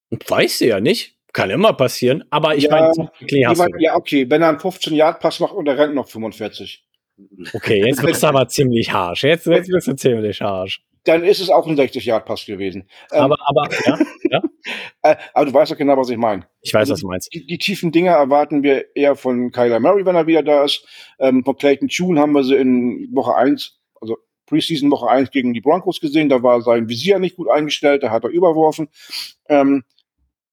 [0.10, 1.15] Weiß sie ja nicht.
[1.34, 2.23] Kann immer passieren.
[2.29, 3.41] Aber ich ja, meine, okay,
[3.79, 4.29] ja, okay.
[4.29, 6.86] Wenn er einen 15 Yard Pass macht und er rennt noch 45.
[7.54, 9.23] Okay, jetzt bist du aber ziemlich harsch.
[9.23, 12.89] Jetzt, jetzt bist du ziemlich harsch dann ist es auch ein 60-Yard-Pass gewesen.
[13.12, 14.43] Ähm, aber, aber, ja, ja.
[15.04, 16.47] Äh, aber du weißt doch genau, was ich meine.
[16.62, 17.32] Ich weiß, also, was du meinst.
[17.32, 20.88] Die, die, tiefen Dinge erwarten wir eher von Kyler Murray, wenn er wieder da ist.
[21.19, 25.54] Ähm, von Clayton Tune haben wir sie in Woche 1, also Preseason Woche 1 gegen
[25.54, 26.30] die Broncos gesehen.
[26.30, 28.89] Da war sein Visier nicht gut eingestellt, da hat er überworfen.
[29.47, 29.84] Ähm,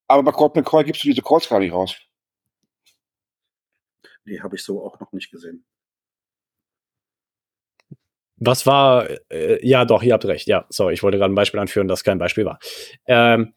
[0.09, 1.97] aber bei Colt McCoy gibst du diese Calls gar nicht raus.
[4.27, 5.65] Nee, habe ich so auch noch nicht gesehen.
[8.45, 11.61] Was war, äh, ja doch, ihr habt recht, ja, sorry, ich wollte gerade ein Beispiel
[11.61, 12.59] anführen, das kein Beispiel war.
[13.07, 13.53] Ähm,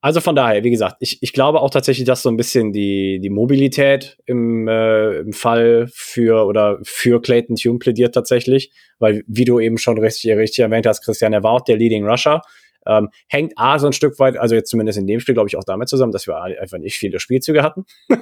[0.00, 3.20] also von daher, wie gesagt, ich, ich glaube auch tatsächlich, dass so ein bisschen die,
[3.22, 9.44] die Mobilität im, äh, im Fall für oder für Clayton Tune plädiert tatsächlich, weil wie
[9.44, 12.42] du eben schon richtig, richtig erwähnt hast, Christian, er war auch der Leading Rusher.
[12.84, 15.56] Ähm, hängt A so ein Stück weit, also jetzt zumindest in dem Spiel, glaube ich,
[15.56, 17.84] auch damit zusammen, dass wir einfach nicht viele Spielzüge hatten.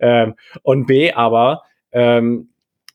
[0.00, 2.48] ähm, und B, aber ähm,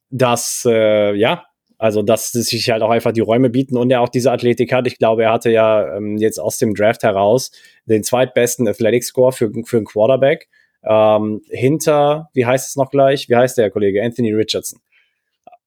[0.10, 1.46] dass äh, ja,
[1.80, 4.86] also, dass sich halt auch einfach die Räume bieten und er auch diese Athletik hat.
[4.86, 7.52] Ich glaube, er hatte ja ähm, jetzt aus dem Draft heraus
[7.86, 10.50] den zweitbesten Athletic Score für, für einen Quarterback.
[10.84, 13.30] Ähm, hinter, wie heißt es noch gleich?
[13.30, 14.04] Wie heißt der Kollege?
[14.04, 14.82] Anthony Richardson.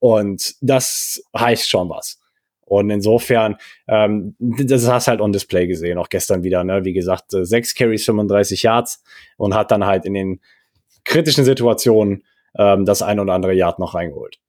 [0.01, 2.21] Und das heißt schon was.
[2.61, 3.57] Und insofern,
[3.89, 6.85] ähm, das hast halt on Display gesehen, auch gestern wieder, ne?
[6.85, 9.03] Wie gesagt, äh, sechs Carries, 35 Yards
[9.39, 10.41] und hat dann halt in den
[11.05, 12.25] kritischen Situationen
[12.59, 14.41] ähm, das ein oder andere Yard noch reingeholt.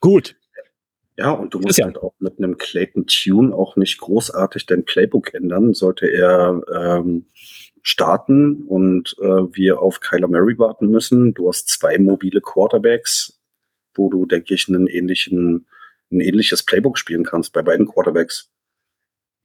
[0.00, 0.36] Gut,
[1.16, 1.86] ja, und du musst ja.
[1.86, 5.74] halt auch mit einem Clayton Tune auch nicht großartig dein Playbook ändern.
[5.74, 7.26] Sollte er ähm,
[7.82, 11.34] starten und äh, wir auf Kyler Murray warten müssen.
[11.34, 13.40] Du hast zwei mobile Quarterbacks,
[13.94, 15.66] wo du, denke ich, einen ähnlichen,
[16.10, 18.48] ein ähnliches Playbook spielen kannst bei beiden Quarterbacks.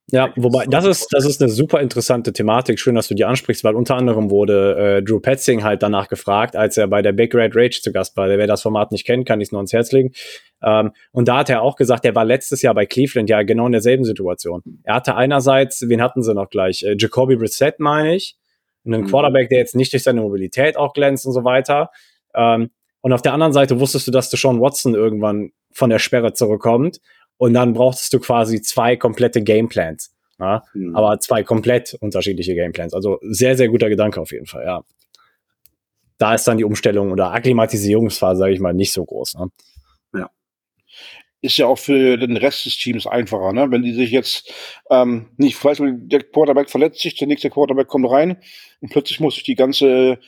[0.10, 2.80] Ja, wobei, das ist, das ist eine super interessante Thematik.
[2.80, 6.56] Schön, dass du die ansprichst, weil unter anderem wurde äh, Drew Petzing halt danach gefragt,
[6.56, 8.30] als er bei der Big Red Rage zu Gast war.
[8.30, 10.14] Wer das Format nicht kennt, kann ich es nur ans Herz legen.
[10.64, 13.68] Ähm, und da hat er auch gesagt, er war letztes Jahr bei Cleveland ja genau
[13.68, 14.62] in derselben Situation.
[14.84, 16.84] Er hatte einerseits, wen hatten sie noch gleich?
[16.84, 18.38] Äh, Jacoby Brissett, meine ich.
[18.86, 19.08] Einen mhm.
[19.08, 21.92] Quarterback, der jetzt nicht durch seine Mobilität auch glänzt und so weiter.
[22.34, 26.34] Ähm, und auf der anderen Seite wusstest du, dass Deshaun Watson irgendwann von der Sperre
[26.34, 27.00] zurückkommt.
[27.38, 30.16] Und dann brauchtest du quasi zwei komplette Gameplans.
[30.40, 30.64] Ja?
[30.74, 30.96] Mhm.
[30.96, 32.94] Aber zwei komplett unterschiedliche Gameplans.
[32.94, 34.84] Also sehr, sehr guter Gedanke auf jeden Fall, ja.
[36.20, 39.36] Da ist dann die Umstellung oder Akklimatisierungsphase, sage ich mal, nicht so groß.
[39.36, 39.52] Ne?
[40.16, 40.30] Ja.
[41.42, 43.70] Ist ja auch für den Rest des Teams einfacher, ne?
[43.70, 44.52] Wenn die sich jetzt
[44.90, 48.38] ähm, nicht, vielleicht der Quarterback verletzt sich, der nächste Quarterback kommt rein
[48.82, 50.20] und plötzlich muss sich die ganze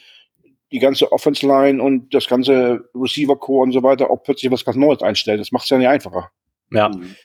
[0.72, 4.64] die ganze Offense Line und das ganze Receiver Core und so weiter auch plötzlich was
[4.66, 5.40] ganz Neues einstellen.
[5.40, 6.30] Das macht es ja nicht einfacher.
[6.72, 6.90] Ja.
[6.90, 7.16] Mhm.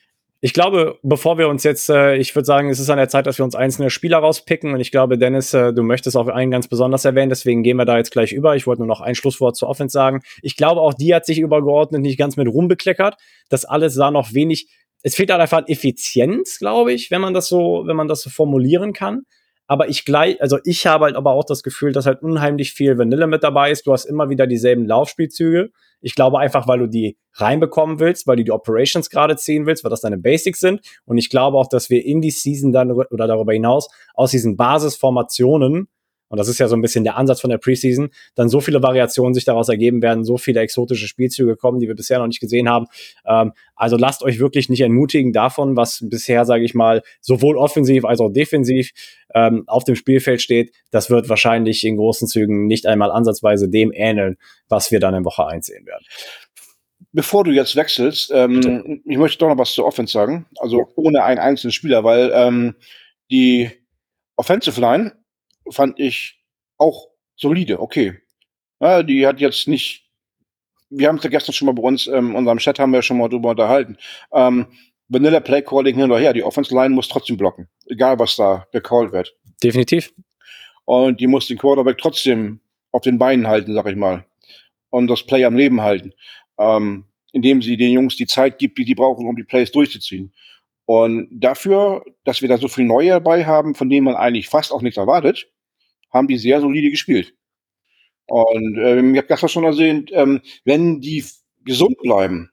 [0.44, 3.26] Ich glaube, bevor wir uns jetzt, äh, ich würde sagen, es ist an der Zeit,
[3.26, 4.74] dass wir uns einzelne Spieler rauspicken.
[4.74, 7.86] Und ich glaube, Dennis, äh, du möchtest auch einen ganz besonders erwähnen, deswegen gehen wir
[7.86, 8.54] da jetzt gleich über.
[8.54, 10.20] Ich wollte nur noch ein Schlusswort zur Offense sagen.
[10.42, 13.16] Ich glaube, auch die hat sich übergeordnet nicht ganz mit Ruhm bekleckert.
[13.48, 14.68] Das alles sah noch wenig.
[15.02, 18.28] Es fehlt halt einfach Effizienz, glaube ich, wenn man das so, wenn man das so
[18.28, 19.22] formulieren kann.
[19.66, 22.98] Aber ich gleich, also ich habe halt aber auch das Gefühl, dass halt unheimlich viel
[22.98, 23.86] Vanille mit dabei ist.
[23.86, 25.70] Du hast immer wieder dieselben Laufspielzüge.
[26.04, 29.84] Ich glaube einfach, weil du die reinbekommen willst, weil du die Operations gerade ziehen willst,
[29.84, 30.82] weil das deine Basics sind.
[31.06, 34.56] Und ich glaube auch, dass wir in die Season dann oder darüber hinaus aus diesen
[34.56, 35.88] Basisformationen
[36.34, 38.82] und das ist ja so ein bisschen der Ansatz von der Preseason, dann so viele
[38.82, 42.40] Variationen sich daraus ergeben werden, so viele exotische Spielzüge kommen, die wir bisher noch nicht
[42.40, 42.86] gesehen haben.
[43.24, 48.04] Ähm, also lasst euch wirklich nicht entmutigen davon, was bisher, sage ich mal, sowohl offensiv
[48.04, 48.90] als auch defensiv
[49.32, 50.72] ähm, auf dem Spielfeld steht.
[50.90, 54.36] Das wird wahrscheinlich in großen Zügen nicht einmal ansatzweise dem ähneln,
[54.68, 56.04] was wir dann in Woche 1 sehen werden.
[57.12, 61.22] Bevor du jetzt wechselst, ähm, ich möchte doch noch was zur Offense sagen, also ohne
[61.22, 62.74] einen einzelnen Spieler, weil ähm,
[63.30, 63.70] die
[64.34, 65.12] Offensive Line
[65.70, 66.40] fand ich
[66.78, 68.18] auch solide, okay.
[68.80, 70.10] Ja, die hat jetzt nicht,
[70.90, 73.02] wir haben es ja gestern schon mal bei uns, ähm, in unserem Chat haben wir
[73.02, 73.96] schon mal drüber unterhalten.
[74.32, 74.66] Ähm,
[75.08, 78.66] Vanilla Play Calling hin oder her, die Offense Line muss trotzdem blocken, egal was da
[78.72, 79.34] gecallt wird.
[79.62, 80.12] Definitiv.
[80.84, 82.60] Und die muss den Quarterback trotzdem
[82.92, 84.24] auf den Beinen halten, sag ich mal.
[84.90, 86.12] Und das Play am Leben halten.
[86.58, 90.32] Ähm, indem sie den Jungs die Zeit gibt, die die brauchen, um die Plays durchzuziehen.
[90.86, 94.72] Und dafür, dass wir da so viel Neue dabei haben, von denen man eigentlich fast
[94.72, 95.48] auch nichts erwartet,
[96.14, 97.34] haben die sehr solide gespielt.
[98.26, 101.24] Und ähm, ich habe gestern schon erwähnt, ähm, wenn die
[101.64, 102.50] gesund bleiben,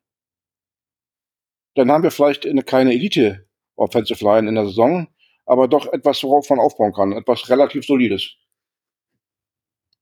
[1.76, 3.48] dann haben wir vielleicht eine keine Elite
[3.78, 5.08] Offensive Line in der Saison,
[5.46, 8.36] aber doch etwas, worauf man aufbauen kann, etwas relativ solides.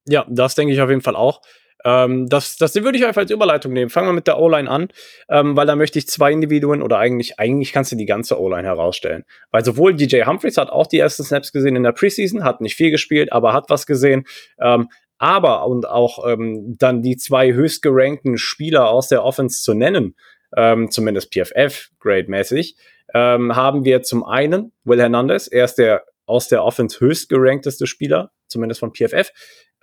[0.07, 1.41] Ja, das denke ich auf jeden Fall auch.
[1.85, 3.89] Ähm, das, das würde ich einfach als Überleitung nehmen.
[3.89, 4.89] Fangen wir mit der O-Line an,
[5.29, 8.67] ähm, weil da möchte ich zwei Individuen oder eigentlich, eigentlich kannst du die ganze O-Line
[8.67, 9.23] herausstellen.
[9.51, 12.75] Weil sowohl DJ Humphreys hat auch die ersten Snaps gesehen in der Preseason, hat nicht
[12.75, 14.25] viel gespielt, aber hat was gesehen.
[14.59, 19.73] Ähm, aber und auch ähm, dann die zwei höchst gerankten Spieler aus der Offense zu
[19.73, 20.15] nennen,
[20.55, 22.75] ähm, zumindest PFF-Grade-mäßig,
[23.13, 27.87] ähm, haben wir zum einen Will Hernandez, er ist der aus der Offense höchst gerankteste
[27.87, 29.31] Spieler, zumindest von PFF.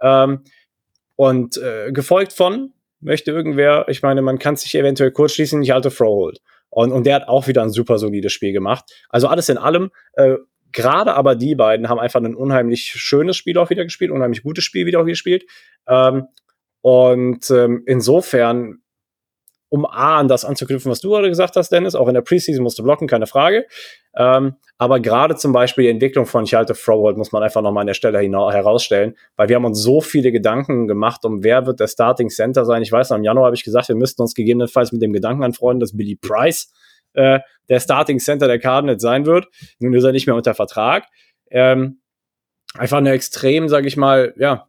[0.00, 0.44] Ähm,
[1.16, 5.70] und äh, gefolgt von, möchte irgendwer, ich meine, man kann sich eventuell kurz schließen, ich
[5.70, 6.40] halte Frohold.
[6.68, 8.84] Und, und der hat auch wieder ein super solides Spiel gemacht.
[9.08, 10.36] Also alles in allem, äh,
[10.72, 14.64] gerade aber die beiden haben einfach ein unheimlich schönes Spiel auch wieder gespielt, unheimlich gutes
[14.64, 15.44] Spiel wieder auch gespielt.
[15.88, 16.26] Ähm,
[16.82, 18.82] und ähm, insofern
[19.68, 21.94] um A an das anzuknüpfen, was du gerade gesagt hast, Dennis.
[21.94, 23.66] Auch in der Preseason musst du blocken, keine Frage.
[24.16, 27.82] Ähm, aber gerade zum Beispiel die Entwicklung von Ich halte Frohold muss man einfach nochmal
[27.82, 31.80] an der Stelle herausstellen, weil wir haben uns so viele Gedanken gemacht, um wer wird
[31.80, 32.82] der Starting Center sein.
[32.82, 35.42] Ich weiß noch, im Januar habe ich gesagt, wir müssten uns gegebenenfalls mit dem Gedanken
[35.42, 36.72] anfreunden, dass Billy Price
[37.14, 39.46] äh, der Starting Center der Cardinals sein wird.
[39.78, 41.04] Nun ist er nicht mehr unter Vertrag.
[41.50, 42.00] Ähm,
[42.74, 44.68] einfach eine extrem, sage ich mal, ja,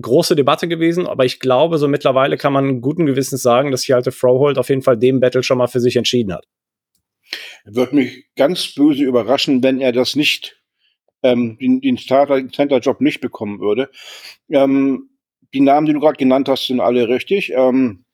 [0.00, 3.96] große Debatte gewesen, aber ich glaube, so mittlerweile kann man guten Gewissens sagen, dass hier
[3.96, 6.46] alte Froholt auf jeden Fall dem Battle schon mal für sich entschieden hat.
[7.64, 10.62] Wird mich ganz böse überraschen, wenn er das nicht,
[11.22, 13.90] ähm, den, den Starter-Center-Job nicht bekommen würde.
[14.50, 15.10] Ähm,
[15.52, 17.52] die Namen, die du gerade genannt hast, sind alle richtig.
[17.52, 18.04] Ähm,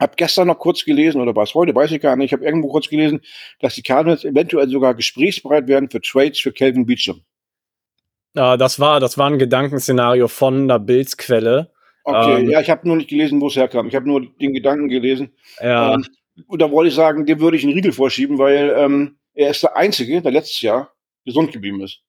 [0.00, 2.44] hab gestern noch kurz gelesen, oder war es heute, weiß ich gar nicht, ich habe
[2.44, 3.20] irgendwo kurz gelesen,
[3.60, 7.22] dass die Cardinals eventuell sogar gesprächsbereit werden für Trades für Calvin Beecham.
[8.36, 11.70] Uh, das war, das war ein Gedankenszenario von der Bildsquelle.
[12.04, 13.88] Okay, ähm, ja, ich habe nur nicht gelesen, wo es herkam.
[13.88, 15.32] Ich habe nur den Gedanken gelesen.
[15.60, 15.94] Ja.
[15.94, 16.04] Ähm,
[16.46, 19.62] und da wollte ich sagen, dem würde ich einen Riegel vorschieben, weil ähm, er ist
[19.62, 20.92] der Einzige, der letztes Jahr
[21.24, 22.02] gesund geblieben ist.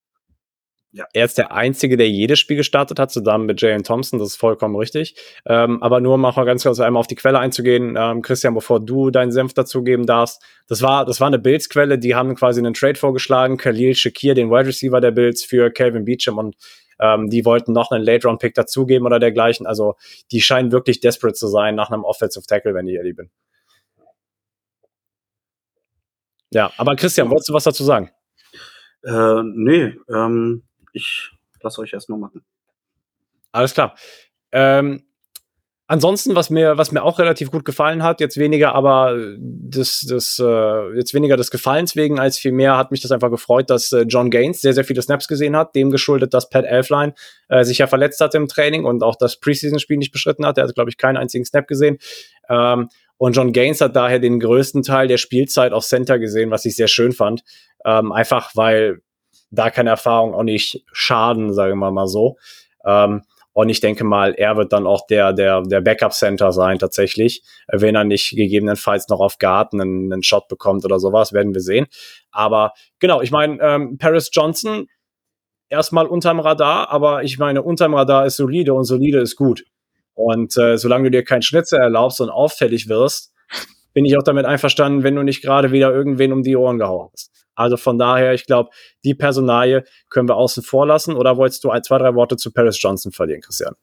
[0.95, 1.07] Ja.
[1.11, 4.35] Er ist der Einzige, der jedes Spiel gestartet hat, zusammen mit Jalen Thompson, das ist
[4.35, 5.15] vollkommen richtig.
[5.47, 8.79] Ähm, aber nur um mal ganz kurz einmal auf die Quelle einzugehen, ähm, Christian, bevor
[8.79, 12.75] du deinen Senf dazugeben darfst, das war, das war eine Bills-Quelle, die haben quasi einen
[12.75, 16.55] Trade vorgeschlagen, Khalil Shakir, den Wide Receiver der Bills, für Calvin Beecham und
[16.99, 19.65] ähm, die wollten noch einen Late-Round-Pick dazugeben oder dergleichen.
[19.65, 19.95] Also
[20.31, 23.31] die scheinen wirklich desperate zu sein nach einem Offensive Tackle, wenn ich ehrlich bin.
[26.51, 28.11] Ja, aber Christian, wolltest du was dazu sagen?
[29.03, 32.43] Äh, nee, ähm, ich lasse euch erst mal machen.
[33.51, 33.95] Alles klar.
[34.51, 35.03] Ähm,
[35.87, 40.39] ansonsten, was mir, was mir auch relativ gut gefallen hat, jetzt weniger, aber das, das,
[40.39, 44.01] äh, jetzt weniger des Gefallens wegen als vielmehr hat mich das einfach gefreut, dass äh,
[44.07, 47.13] John Gaines sehr, sehr viele Snaps gesehen hat, dem geschuldet, dass Pat Elfline
[47.49, 50.57] äh, sich ja verletzt hat im Training und auch das Preseason-Spiel nicht beschritten hat.
[50.57, 51.97] Er hat, glaube ich, keinen einzigen Snap gesehen.
[52.49, 56.65] Ähm, und John Gaines hat daher den größten Teil der Spielzeit auf Center gesehen, was
[56.65, 57.43] ich sehr schön fand.
[57.85, 59.02] Ähm, einfach weil
[59.53, 62.37] da keine Erfahrung auch nicht schaden, sagen wir mal so.
[62.85, 63.21] Ähm,
[63.53, 67.43] und ich denke mal, er wird dann auch der, der, der Backup-Center sein, tatsächlich.
[67.67, 71.61] Wenn er nicht gegebenenfalls noch auf Garten einen, einen Shot bekommt oder sowas, werden wir
[71.61, 71.85] sehen.
[72.31, 74.87] Aber genau, ich meine, ähm, Paris Johnson
[75.69, 79.63] erstmal unterm Radar, aber ich meine, unterm Radar ist solide und solide ist gut.
[80.15, 83.33] Und äh, solange du dir keinen Schnitzer erlaubst und auffällig wirst,
[83.93, 87.09] bin ich auch damit einverstanden, wenn du nicht gerade wieder irgendwen um die Ohren gehauen
[87.13, 87.32] hast.
[87.55, 88.71] Also von daher, ich glaube,
[89.03, 91.15] die Personalie können wir außen vor lassen.
[91.15, 93.75] Oder wolltest du ein, zwei, drei Worte zu Paris Johnson verlieren, Christian?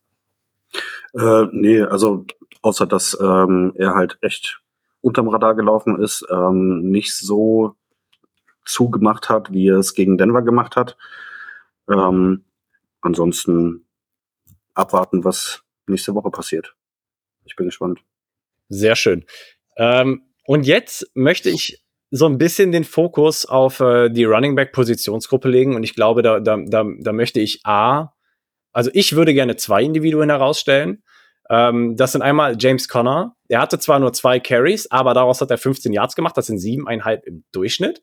[1.15, 2.25] Äh, nee, also
[2.63, 4.61] außer dass ähm, er halt echt
[5.01, 7.75] unterm Radar gelaufen ist, ähm, nicht so
[8.65, 10.97] zugemacht hat, wie er es gegen Denver gemacht hat.
[11.89, 12.45] Ähm,
[13.01, 13.87] ansonsten
[14.75, 16.77] abwarten, was nächste Woche passiert.
[17.45, 18.01] Ich bin gespannt.
[18.69, 19.25] Sehr schön.
[19.77, 24.73] Ähm, und jetzt möchte ich so ein bisschen den Fokus auf äh, die Running Back
[24.73, 28.13] Positionsgruppe legen und ich glaube, da, da, da, da möchte ich A,
[28.73, 31.03] also ich würde gerne zwei Individuen herausstellen.
[31.49, 33.35] Ähm, das sind einmal James Conner.
[33.49, 36.37] Er hatte zwar nur zwei Carries, aber daraus hat er 15 Yards gemacht.
[36.37, 38.03] Das sind siebeneinhalb im Durchschnitt.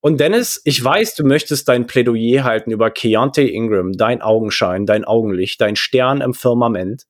[0.00, 5.04] Und Dennis, ich weiß, du möchtest dein Plädoyer halten über Keontae Ingram, dein Augenschein, dein
[5.04, 7.04] Augenlicht, dein Stern im Firmament.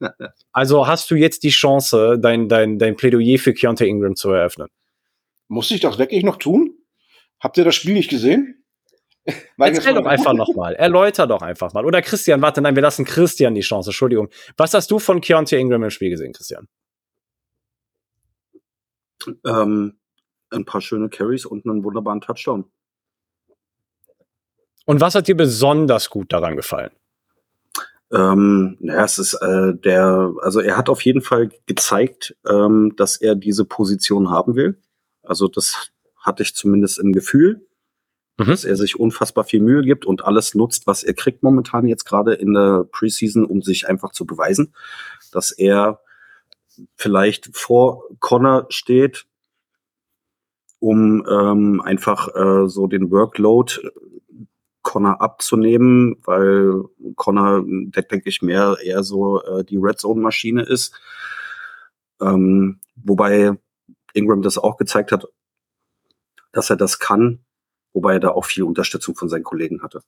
[0.52, 4.68] Also hast du jetzt die Chance, dein, dein, dein Plädoyer für Keontae Ingram zu eröffnen.
[5.48, 6.74] Muss ich das wirklich noch tun?
[7.40, 8.64] Habt ihr das Spiel nicht gesehen?
[9.58, 10.74] Erzähl doch einfach nochmal.
[10.74, 11.84] Erläuter doch einfach mal.
[11.84, 13.90] Oder Christian, warte, nein, wir lassen Christian die Chance.
[13.90, 14.28] Entschuldigung.
[14.56, 16.68] Was hast du von Keontae Ingram im Spiel gesehen, Christian?
[19.44, 19.98] Ähm,
[20.50, 22.64] ein paar schöne Carries und einen wunderbaren Touchdown.
[24.86, 26.90] Und was hat dir besonders gut daran gefallen?
[28.10, 33.16] Ähm, ja, es ist äh, der, also er hat auf jeden Fall gezeigt, ähm, dass
[33.16, 34.80] er diese Position haben will.
[35.28, 37.66] Also das hatte ich zumindest im Gefühl,
[38.38, 38.46] mhm.
[38.46, 42.04] dass er sich unfassbar viel Mühe gibt und alles nutzt, was er kriegt momentan jetzt
[42.04, 44.74] gerade in der Preseason, um sich einfach zu beweisen,
[45.32, 46.00] dass er
[46.96, 49.26] vielleicht vor Connor steht,
[50.80, 53.90] um ähm, einfach äh, so den Workload äh,
[54.82, 56.84] Connor abzunehmen, weil
[57.16, 60.94] Connor, denke ich, mehr eher so äh, die Red Zone Maschine ist.
[62.20, 63.58] Ähm, wobei
[64.14, 65.26] Ingram das auch gezeigt hat,
[66.52, 67.44] dass er das kann,
[67.92, 70.02] wobei er da auch viel Unterstützung von seinen Kollegen hatte.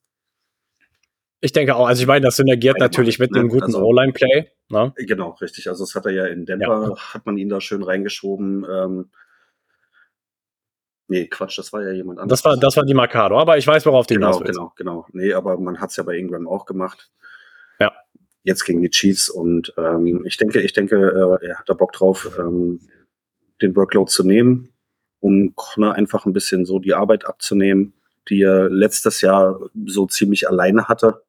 [1.40, 3.40] Ich denke auch, also ich meine, das synergiert Einmal, natürlich mit ne?
[3.40, 4.50] einem guten also, O-Line-Play.
[4.68, 4.92] Ne?
[4.96, 5.68] Genau, richtig.
[5.68, 7.14] Also das hat er ja in Denver, ja.
[7.14, 8.66] hat man ihn da schön reingeschoben.
[8.70, 9.10] Ähm,
[11.08, 12.42] nee, Quatsch, das war ja jemand anderes.
[12.42, 14.46] Das war, das war die Mercado, aber ich weiß, worauf du genau, hinaus.
[14.46, 15.06] Genau, genau.
[15.12, 17.10] Nee, aber man hat es ja bei Ingram auch gemacht.
[17.78, 17.92] Ja.
[18.42, 20.96] Jetzt gegen die Chiefs und ähm, ich denke, ich denke,
[21.42, 22.80] äh, er hat da Bock drauf, ähm,
[23.62, 24.72] den Workload zu nehmen,
[25.20, 27.94] um Connor einfach ein bisschen so die Arbeit abzunehmen,
[28.28, 31.22] die er letztes Jahr so ziemlich alleine hatte.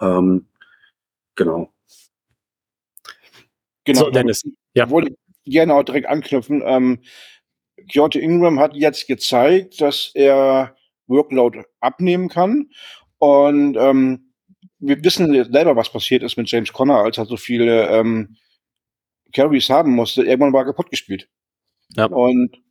[0.00, 0.46] Ähm,
[1.34, 1.72] genau.
[3.84, 4.42] Genau, so, Dennis.
[4.74, 4.90] Ja.
[4.90, 6.62] Wollte gerne auch direkt anknüpfen.
[6.64, 7.00] Ähm,
[7.90, 12.70] Kyoto Ingram hat jetzt gezeigt, dass er Workload abnehmen kann.
[13.18, 14.32] Und ähm,
[14.78, 18.36] wir wissen selber, was passiert ist mit James Conner, als er so viele ähm,
[19.32, 21.28] Carries haben musste, irgendwann war kaputt gespielt.
[21.96, 22.06] Ja.
[22.06, 22.62] Und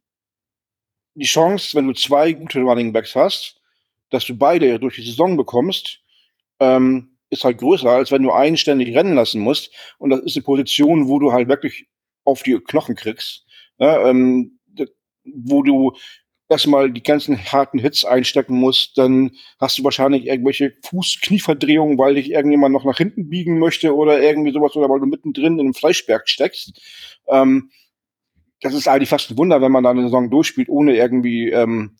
[1.15, 3.61] die Chance, wenn du zwei gute Running Backs hast,
[4.09, 6.01] dass du beide durch die Saison bekommst,
[6.59, 9.73] ähm, ist halt größer, als wenn du einen ständig rennen lassen musst.
[9.97, 11.87] Und das ist eine Position, wo du halt wirklich
[12.23, 13.45] auf die Knochen kriegst.
[13.77, 14.59] Ja, ähm,
[15.23, 15.95] wo du
[16.51, 22.29] erstmal die ganzen harten Hits einstecken musst, dann hast du wahrscheinlich irgendwelche Fuß-Knieverdrehungen, weil dich
[22.29, 25.73] irgendjemand noch nach hinten biegen möchte oder irgendwie sowas oder weil du mittendrin in einem
[25.73, 26.79] Fleischberg steckst.
[27.27, 27.71] Ähm,
[28.61, 31.97] das ist eigentlich fast ein Wunder, wenn man da eine Saison durchspielt, ohne irgendwie ähm,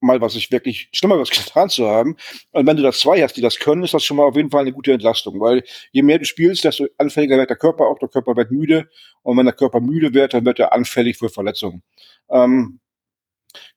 [0.00, 2.16] mal was ich wirklich Schlimmeres getan zu haben.
[2.52, 4.50] Und wenn du das zwei hast, die das können, ist das schon mal auf jeden
[4.50, 5.62] Fall eine gute Entlastung, weil
[5.92, 8.88] je mehr du spielst, desto anfälliger wird der Körper auch, der Körper wird müde.
[9.22, 11.82] Und wenn der Körper müde wird, dann wird er anfällig für Verletzungen.
[12.30, 12.80] Ähm,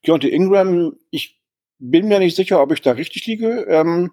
[0.02, 1.40] Keontae Ingram, ich
[1.78, 3.66] bin mir nicht sicher, ob ich da richtig liege.
[3.68, 4.12] Ähm,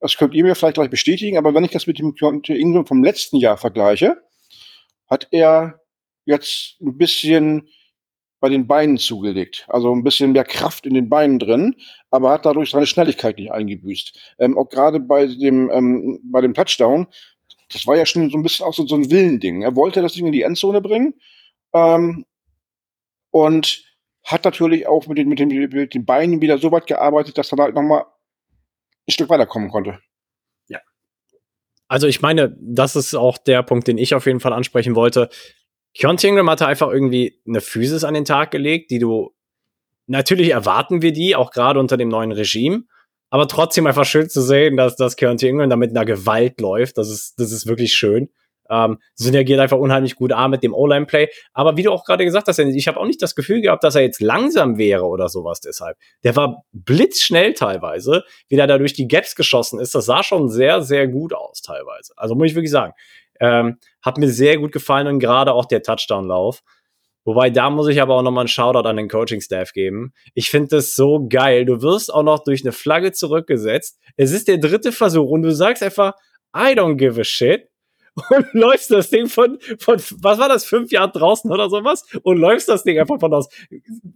[0.00, 2.86] das könnt ihr mir vielleicht gleich bestätigen, aber wenn ich das mit dem Keontae Ingram
[2.86, 4.22] vom letzten Jahr vergleiche,
[5.06, 5.80] hat er
[6.24, 7.68] jetzt ein bisschen
[8.40, 9.64] bei den Beinen zugelegt.
[9.68, 11.76] Also ein bisschen mehr Kraft in den Beinen drin,
[12.10, 14.34] aber hat dadurch seine Schnelligkeit nicht eingebüßt.
[14.38, 17.06] Ähm, auch gerade bei dem, ähm, bei dem Touchdown,
[17.72, 19.62] das war ja schon so ein bisschen auch so, so ein Willending.
[19.62, 21.14] Er wollte das Ding in die Endzone bringen
[21.72, 22.26] ähm,
[23.30, 23.83] und
[24.24, 27.52] hat natürlich auch mit den, mit, den, mit den Beinen wieder so weit gearbeitet, dass
[27.52, 28.04] er halt nochmal
[29.06, 30.00] ein Stück weiterkommen konnte.
[30.66, 30.80] Ja.
[31.88, 35.28] Also ich meine, das ist auch der Punkt, den ich auf jeden Fall ansprechen wollte.
[35.94, 39.34] Keontae Ingram hatte einfach irgendwie eine Physis an den Tag gelegt, die du
[40.06, 42.84] natürlich erwarten wir die, auch gerade unter dem neuen Regime.
[43.30, 46.96] Aber trotzdem einfach schön zu sehen, dass, dass Keontae Ingram da mit einer Gewalt läuft.
[46.96, 48.30] Das ist, das ist wirklich schön.
[48.70, 51.28] Ähm, synergiert einfach unheimlich gut A mit dem O-Line-Play.
[51.52, 53.94] Aber wie du auch gerade gesagt hast, ich habe auch nicht das Gefühl gehabt, dass
[53.94, 55.96] er jetzt langsam wäre oder sowas deshalb.
[56.22, 59.94] Der war blitzschnell teilweise, wie der da durch die Gaps geschossen ist.
[59.94, 62.14] Das sah schon sehr, sehr gut aus teilweise.
[62.16, 62.92] Also muss ich wirklich sagen.
[63.40, 66.62] Ähm, hat mir sehr gut gefallen und gerade auch der Touchdown-Lauf.
[67.24, 70.12] Wobei, da muss ich aber auch nochmal einen Shoutout an den Coaching-Staff geben.
[70.34, 71.64] Ich finde das so geil.
[71.64, 73.98] Du wirst auch noch durch eine Flagge zurückgesetzt.
[74.16, 76.12] Es ist der dritte Versuch und du sagst einfach,
[76.54, 77.68] I don't give a shit.
[78.30, 82.04] Und läufst das Ding von, von, was war das, fünf Jahren draußen oder sowas?
[82.22, 83.48] Und läufst das Ding einfach von aus.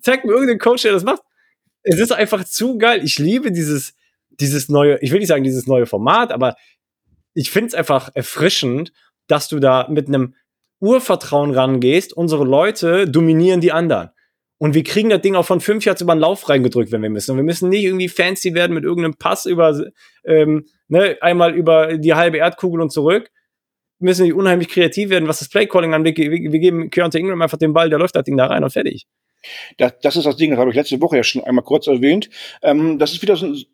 [0.00, 1.22] Zeig mir irgendeinen Coach, der das macht.
[1.82, 3.02] Es ist einfach zu geil.
[3.04, 3.94] Ich liebe dieses,
[4.30, 6.56] dieses neue, ich will nicht sagen dieses neue Format, aber
[7.34, 8.92] ich finde es einfach erfrischend
[9.28, 10.34] dass du da mit einem
[10.80, 12.12] Urvertrauen rangehst.
[12.12, 14.10] Unsere Leute dominieren die anderen.
[14.60, 17.10] Und wir kriegen das Ding auch von fünf Yards über den Lauf reingedrückt, wenn wir
[17.10, 17.30] müssen.
[17.30, 19.80] Und wir müssen nicht irgendwie fancy werden mit irgendeinem Pass über,
[20.24, 23.30] ähm, ne, einmal über die halbe Erdkugel und zurück.
[23.98, 26.16] Wir müssen nicht unheimlich kreativ werden, was das Playcalling angeht.
[26.18, 28.70] Wir, wir geben Keontae Ingram einfach den Ball, der läuft das Ding da rein und
[28.70, 29.06] fertig.
[29.76, 32.28] Das, das ist das Ding, das habe ich letzte Woche ja schon einmal kurz erwähnt.
[32.62, 33.64] Ähm, das ist wieder so ein,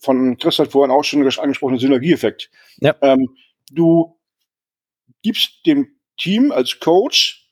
[0.00, 2.50] von Chris hat vorhin auch schon angesprochene Synergieeffekt.
[2.80, 2.96] Ja.
[3.00, 3.28] Ähm,
[3.70, 4.18] du
[5.22, 5.88] gibst dem
[6.18, 7.48] Team als Coach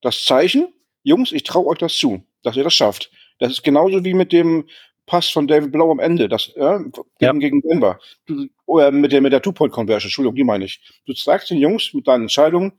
[0.00, 0.72] das Zeichen,
[1.02, 3.10] Jungs, ich traue euch das zu, dass ihr das schafft.
[3.38, 4.68] Das ist genauso wie mit dem
[5.06, 7.32] Pass von David Blau am Ende, das ja, gegen, ja.
[7.32, 7.98] gegen Denver.
[8.26, 10.80] Du, oder mit der mit der Two-Point-Conversion, Entschuldigung, die meine ich.
[11.04, 12.72] Du zeigst den Jungs mit deinen Entscheidungen,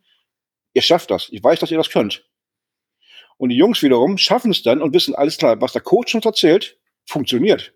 [0.73, 1.29] ihr schafft das.
[1.31, 2.25] Ich weiß, dass ihr das könnt.
[3.37, 6.25] Und die Jungs wiederum schaffen es dann und wissen alles klar, was der Coach uns
[6.25, 7.73] erzählt, funktioniert.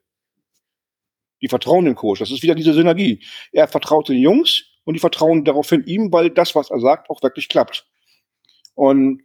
[1.41, 2.19] Die vertrauen dem Coach.
[2.19, 3.23] Das ist wieder diese Synergie.
[3.51, 7.21] Er vertraut den Jungs und die vertrauen daraufhin ihm, weil das, was er sagt, auch
[7.21, 7.87] wirklich klappt.
[8.73, 9.21] Und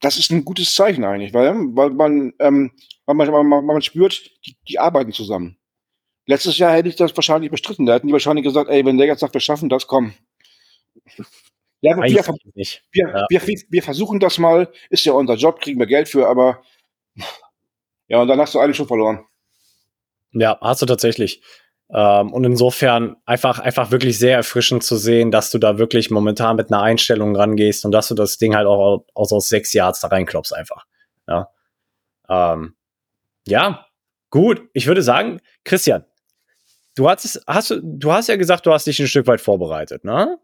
[0.00, 2.72] das ist ein gutes Zeichen eigentlich, weil, weil man, ähm,
[3.08, 5.56] weil man, man, man spürt, die, die arbeiten zusammen.
[6.26, 7.86] Letztes Jahr hätte ich das wahrscheinlich bestritten.
[7.86, 10.14] Da hätten die wahrscheinlich gesagt, ey, wenn der jetzt sagt, wir schaffen das, komm.
[11.80, 12.24] Ja, wir, wir,
[12.90, 13.26] wir, ja.
[13.28, 16.60] wir, wir, versuchen das mal, ist ja unser Job, kriegen wir Geld für, aber
[18.08, 19.24] ja, und dann hast du eigentlich schon verloren.
[20.32, 21.40] Ja, hast du tatsächlich.
[21.90, 26.56] Ähm, und insofern einfach, einfach wirklich sehr erfrischend zu sehen, dass du da wirklich momentan
[26.56, 30.00] mit einer Einstellung rangehst und dass du das Ding halt auch aus, aus sechs Yards
[30.00, 30.84] da reinklopfst einfach.
[31.28, 31.48] Ja.
[32.28, 32.74] Ähm,
[33.50, 33.86] ja,
[34.30, 34.68] gut.
[34.72, 36.04] Ich würde sagen, Christian,
[36.96, 40.38] du hast, hast du, hast ja gesagt, du hast dich ein Stück weit vorbereitet, ne?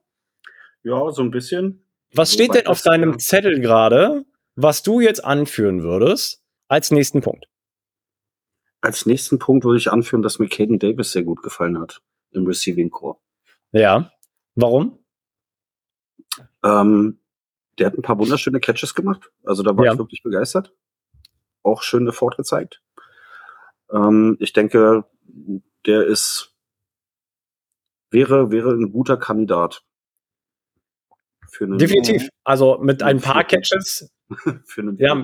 [0.83, 1.87] Ja, so ein bisschen.
[2.13, 4.25] Was so steht denn auf deinem Zettel gerade,
[4.55, 7.47] was du jetzt anführen würdest als nächsten Punkt?
[8.81, 12.03] Als nächsten Punkt würde ich anführen, dass mir Caden Davis sehr gut gefallen hat
[12.33, 13.19] im Receiving Core.
[13.73, 14.13] Ja.
[14.55, 14.99] Warum?
[16.63, 17.19] Ähm,
[17.79, 19.33] der hat ein paar wunderschöne Catches gemacht.
[19.43, 19.93] Also da war ja.
[19.93, 20.73] ich wirklich begeistert.
[21.65, 22.81] Auch schöne fortgezeigt.
[23.93, 25.05] Ähm, ich denke,
[25.87, 26.55] der ist
[28.11, 29.83] wäre wäre ein guter Kandidat.
[31.61, 32.29] Definitiv.
[32.45, 34.11] Also mit ein paar Catches.
[34.65, 35.15] für einen ja,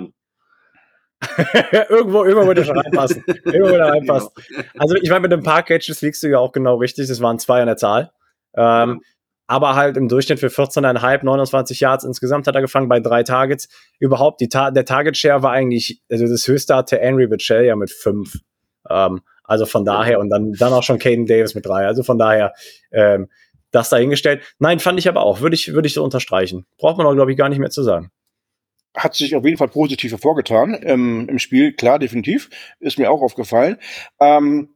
[1.89, 3.23] irgendwo, irgendwo würde schon reinpassen.
[3.27, 4.31] irgendwo würde reinpassen.
[4.35, 4.63] Genau.
[4.79, 7.09] Also ich meine, mit den Park-Catches liegst du ja auch genau richtig.
[7.09, 8.13] Das waren zwei an der Zahl.
[8.55, 9.03] Ähm,
[9.51, 13.69] aber halt im Durchschnitt für 14,5, 29 Yards insgesamt hat er gefangen bei drei Targets.
[13.99, 17.75] Überhaupt, die Ta der Target Share war eigentlich, also das höchste hatte Henry Bichel ja
[17.75, 18.39] mit fünf.
[18.89, 21.85] Ähm, also von daher, und dann, dann auch schon Caden Davis mit drei.
[21.85, 22.53] Also von daher,
[22.93, 23.27] ähm,
[23.73, 24.45] das dahingestellt.
[24.61, 26.65] Nein, fand ich aber auch, würde ich, würde ich so unterstreichen.
[26.79, 28.13] Braucht man auch, glaube ich, gar nicht mehr zu sagen
[28.97, 32.51] hat sich auf jeden Fall positiv hervorgetan ähm, im Spiel, klar, definitiv.
[32.81, 33.77] Ist mir auch aufgefallen.
[34.19, 34.71] Ähm,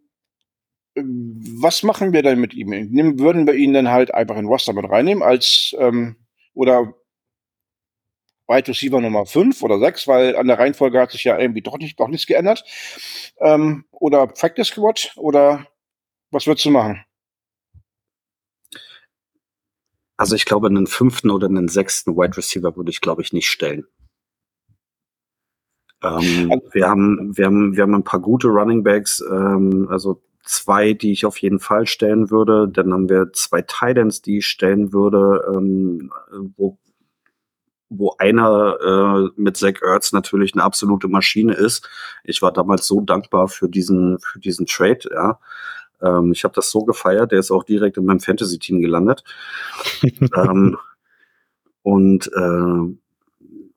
[0.97, 2.69] was machen wir denn mit ihm?
[2.71, 6.17] Nehmen, würden wir ihn dann halt einfach in Roster mit reinnehmen als ähm,
[6.55, 6.95] oder
[8.47, 11.79] Wide Receiver Nummer 5 oder 6, weil an der Reihenfolge hat sich ja irgendwie doch
[11.79, 12.65] nicht doch nichts geändert.
[13.39, 15.67] Ähm, oder Practice Squad oder
[16.31, 17.05] was würdest du machen?
[20.17, 23.49] Also ich glaube, einen fünften oder einen sechsten Wide Receiver würde ich, glaube ich, nicht
[23.49, 23.87] stellen.
[26.03, 30.23] Ähm, also wir, haben, wir, haben, wir haben ein paar gute Running Backs, ähm, also
[30.45, 32.69] zwei, die ich auf jeden Fall stellen würde.
[32.69, 36.13] Dann haben wir zwei Titans, die ich stellen würde, ähm,
[36.57, 36.79] wo,
[37.89, 41.89] wo einer äh, mit Zach Ertz natürlich eine absolute Maschine ist.
[42.25, 45.39] Ich war damals so dankbar für diesen, für diesen Trade, ja.
[46.03, 49.25] Ähm, ich habe das so gefeiert, der ist auch direkt in meinem Fantasy-Team gelandet.
[50.37, 50.77] ähm,
[51.83, 52.97] und äh,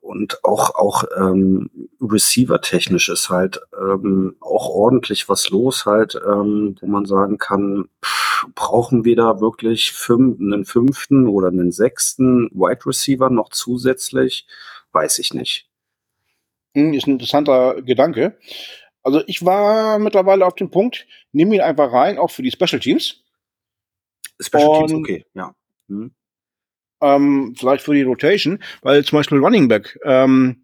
[0.07, 1.69] und auch auch ähm,
[2.01, 8.47] Receiver-technisch ist halt ähm, auch ordentlich was los halt, ähm, wo man sagen kann, pff,
[8.55, 14.47] brauchen wir da wirklich fünf, einen fünften oder einen sechsten Wide Receiver noch zusätzlich?
[14.93, 15.69] Weiß ich nicht.
[16.73, 18.37] Hm, ist ein interessanter Gedanke.
[19.03, 22.79] Also ich war mittlerweile auf dem Punkt, nehme ihn einfach rein, auch für die Special
[22.79, 23.23] Teams.
[24.39, 25.53] Special Teams, okay, ja.
[25.89, 26.11] Hm
[27.01, 30.63] ähm, vielleicht für die Rotation, weil zum Beispiel Running Back, ähm,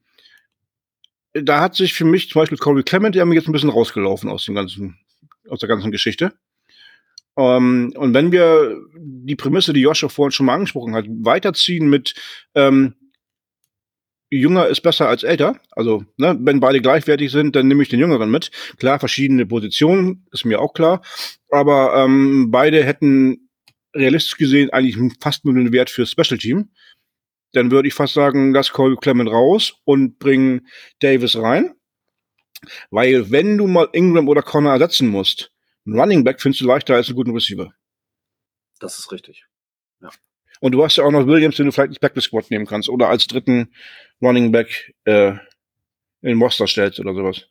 [1.33, 4.29] da hat sich für mich zum Beispiel Corey Clement, der mir jetzt ein bisschen rausgelaufen
[4.29, 4.99] aus dem ganzen,
[5.49, 6.33] aus der ganzen Geschichte.
[7.37, 12.13] Ähm, und wenn wir die Prämisse, die Joshua vorhin schon mal angesprochen hat, weiterziehen mit
[12.53, 12.95] ähm,
[14.29, 15.59] Jünger ist besser als älter.
[15.71, 18.51] Also, ne, wenn beide gleichwertig sind, dann nehme ich den Jüngeren mit.
[18.77, 21.01] Klar, verschiedene Positionen, ist mir auch klar.
[21.49, 23.42] Aber ähm, beide hätten
[23.93, 26.71] realistisch gesehen eigentlich fast nur den Wert für Special Team.
[27.53, 30.67] Dann würde ich fast sagen, lass Cole Clement raus und bring
[30.99, 31.75] Davis rein.
[32.89, 35.51] Weil wenn du mal Ingram oder Connor ersetzen musst,
[35.85, 37.73] einen Running Back findest du leichter als einen guten Receiver.
[38.79, 39.45] Das ist richtig.
[40.01, 40.09] Ja.
[40.61, 42.89] Und du hast ja auch noch Williams, den du vielleicht nicht Back Squad nehmen kannst
[42.89, 43.73] oder als dritten
[44.21, 45.31] Running Back äh,
[46.21, 47.49] in den Monster stellst oder sowas.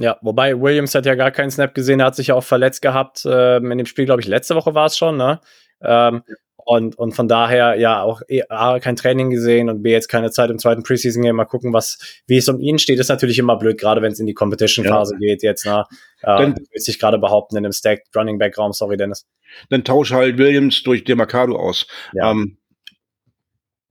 [0.00, 2.80] Ja, wobei Williams hat ja gar keinen Snap gesehen, er hat sich ja auch verletzt
[2.80, 3.22] gehabt.
[3.26, 5.40] Ähm, in dem Spiel, glaube ich, letzte Woche war es schon, ne?
[5.82, 6.34] Ähm, ja.
[6.56, 10.30] und, und von daher ja auch e, A, kein Training gesehen und B, jetzt keine
[10.30, 11.36] Zeit im zweiten Preseason-Game.
[11.36, 12.98] Mal gucken, was, wie es um ihn steht.
[12.98, 15.18] ist natürlich immer blöd, gerade wenn es in die Competition-Phase ja.
[15.18, 15.84] geht jetzt, ne?
[16.24, 19.26] Ähm, will sich gerade behaupten in dem Stacked Running Back-Raum, sorry, Dennis.
[19.68, 21.86] Dann tausche halt Williams durch Demarcado aus.
[22.14, 22.30] Ja.
[22.30, 22.56] Ähm,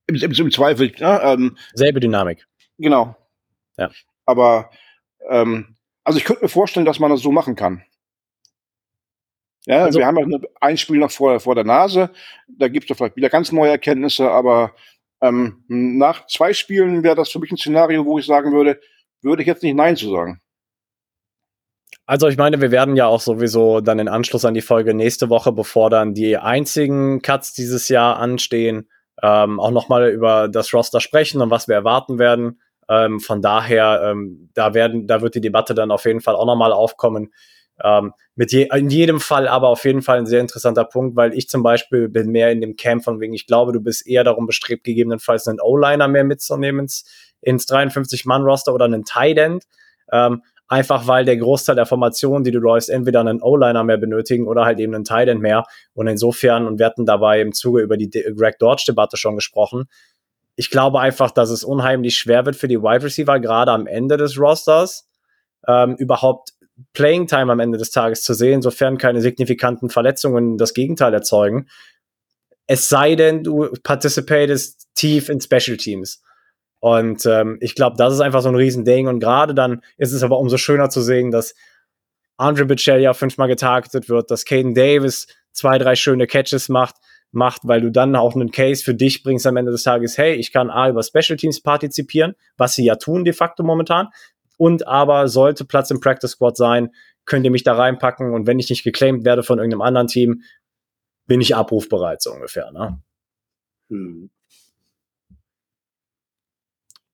[0.07, 2.47] im, im, im, Zweifel, ja, ähm, Selbe Dynamik.
[2.79, 3.15] Genau.
[3.77, 3.91] Ja.
[4.25, 4.71] Aber
[5.29, 7.83] ähm, also ich könnte mir vorstellen, dass man das so machen kann.
[9.65, 12.09] Ja, also, wir haben ja ein Spiel noch vor, vor der Nase.
[12.47, 14.73] Da gibt es vielleicht wieder ganz neue Erkenntnisse, aber
[15.21, 18.79] ähm, nach zwei Spielen wäre das für mich ein Szenario, wo ich sagen würde,
[19.21, 20.41] würde ich jetzt nicht Nein zu sagen.
[22.05, 25.29] Also ich meine, wir werden ja auch sowieso dann in Anschluss an die Folge nächste
[25.29, 28.89] Woche, bevor dann die einzigen Cuts dieses Jahr anstehen,
[29.21, 32.59] ähm, auch nochmal über das Roster sprechen und was wir erwarten werden.
[32.89, 36.45] Ähm, von daher, ähm, da werden, da wird die Debatte dann auf jeden Fall auch
[36.45, 37.31] nochmal aufkommen.
[37.81, 41.33] Ähm, mit je, in jedem Fall aber auf jeden Fall ein sehr interessanter Punkt, weil
[41.33, 44.23] ich zum Beispiel bin mehr in dem Camp von wegen, ich glaube, du bist eher
[44.23, 47.05] darum bestrebt, gegebenenfalls einen O-Liner mehr mitzunehmen ins,
[47.41, 49.63] ins 53-Mann-Roster oder einen Tight End.
[50.11, 54.47] Ähm, einfach weil der Großteil der Formationen, die du läufst, entweder einen O-Liner mehr benötigen
[54.47, 55.65] oder halt eben einen Tight End mehr.
[55.93, 59.85] Und insofern, und wir hatten dabei im Zuge über die Greg Dodge-Debatte schon gesprochen,
[60.59, 64.17] ich glaube einfach, dass es unheimlich schwer wird für die Wide Receiver, gerade am Ende
[64.17, 65.07] des Rosters,
[65.65, 66.49] ähm, überhaupt
[66.91, 71.69] Playing Time am Ende des Tages zu sehen, sofern keine signifikanten Verletzungen das Gegenteil erzeugen.
[72.67, 76.21] Es sei denn, du participatest tief in Special Teams.
[76.81, 79.07] Und ähm, ich glaube, das ist einfach so ein Riesending.
[79.07, 81.55] Und gerade dann ist es aber umso schöner zu sehen, dass
[82.35, 86.95] Andre Bichel ja fünfmal getargetet wird, dass Caden Davis zwei, drei schöne Catches macht,
[87.31, 90.35] macht, weil du dann auch einen Case für dich bringst am Ende des Tages, hey,
[90.35, 94.09] ich kann A über Special Teams partizipieren, was sie ja tun de facto momentan,
[94.57, 96.89] und aber sollte Platz im Practice Squad sein,
[97.25, 100.41] könnt ihr mich da reinpacken und wenn ich nicht geclaimed werde von irgendeinem anderen Team,
[101.27, 102.71] bin ich abrufbereit, so ungefähr.
[102.71, 102.99] Ne?
[103.89, 104.29] Hm.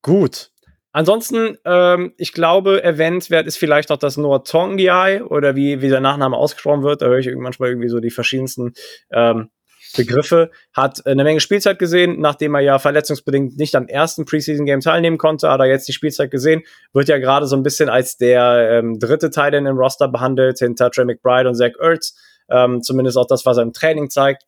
[0.02, 0.52] Gut.
[0.92, 6.00] Ansonsten, ähm, ich glaube, erwähnenswert ist vielleicht auch das Noah Tongiai oder wie, wie der
[6.00, 7.02] Nachname ausgesprochen wird.
[7.02, 8.74] Da höre ich manchmal irgendwie so die verschiedensten
[9.12, 9.50] ähm,
[9.96, 14.82] Begriffe, hat eine Menge Spielzeit gesehen, nachdem er ja verletzungsbedingt nicht am ersten Preseason Game
[14.82, 18.18] teilnehmen konnte, hat er jetzt die Spielzeit gesehen, wird ja gerade so ein bisschen als
[18.18, 22.16] der ähm, dritte Teil in dem Roster behandelt, hinter Trey McBride und Zach Ertz,
[22.50, 24.44] ähm, zumindest auch das, was er im Training zeigt.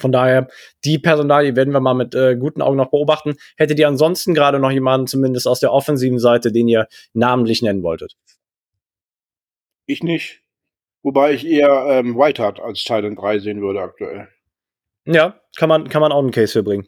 [0.00, 0.48] Von daher,
[0.84, 3.34] die Personalie werden wir mal mit äh, guten Augen noch beobachten.
[3.56, 7.82] Hättet ihr ansonsten gerade noch jemanden, zumindest aus der offensiven Seite, den ihr namentlich nennen
[7.82, 8.16] wolltet?
[9.86, 10.42] Ich nicht.
[11.02, 14.28] Wobei ich eher ähm, Whiteheart als Teil 3 sehen würde aktuell.
[15.10, 16.86] Ja, kann man, kann man auch einen Case für bringen.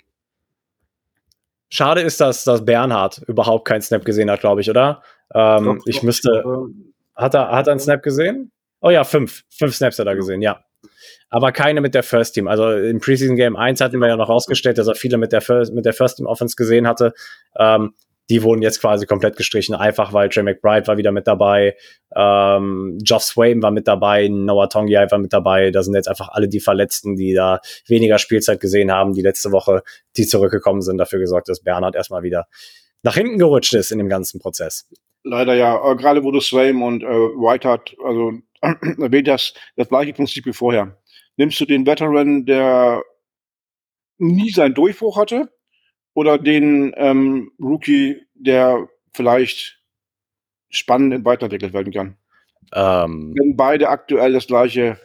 [1.71, 5.03] schade ist, dass, dass Bernhard überhaupt keinen Snap gesehen hat, glaube ich, oder?
[5.35, 6.41] Ähm, Doch, ich doch, müsste.
[6.43, 6.71] glaube,
[7.14, 8.51] Hat er, hat er einen Snap gesehen?
[8.81, 9.43] Oh ja, fünf.
[9.51, 10.64] Fünf Snaps hat er gesehen, ja.
[11.29, 12.49] Aber keine mit der First Team.
[12.49, 15.41] Also im Preseason Game 1 hatten wir ja noch rausgestellt, dass er viele mit der
[15.41, 17.12] First, mit der First Team Offense gesehen hatte.
[17.57, 17.95] Ähm,
[18.31, 21.76] die wurden jetzt quasi komplett gestrichen, einfach weil Trey McBride war wieder mit dabei,
[22.14, 25.72] ähm, Josh Swain war mit dabei, Noah Tongiai war mit dabei.
[25.72, 29.51] Da sind jetzt einfach alle die Verletzten, die da weniger Spielzeit gesehen haben, die letzte
[29.51, 29.83] Woche,
[30.16, 32.47] die zurückgekommen sind, dafür gesorgt, dass Bernhard erstmal wieder
[33.03, 34.89] nach hinten gerutscht ist in dem ganzen Prozess.
[35.24, 35.74] Leider ja.
[35.74, 37.68] Aber gerade wo du Swaim und äh, White
[38.05, 38.33] also
[39.03, 40.97] erwähnt hast, das gleiche Prinzip wie vorher.
[41.37, 43.03] Nimmst du den Veteran, der
[44.18, 45.49] nie seinen Durchbruch hatte,
[46.21, 49.81] oder den ähm, Rookie, der vielleicht
[50.68, 52.16] spannend weiterentwickelt werden kann?
[52.75, 54.99] Ähm, Wenn beide aktuell das gleiche.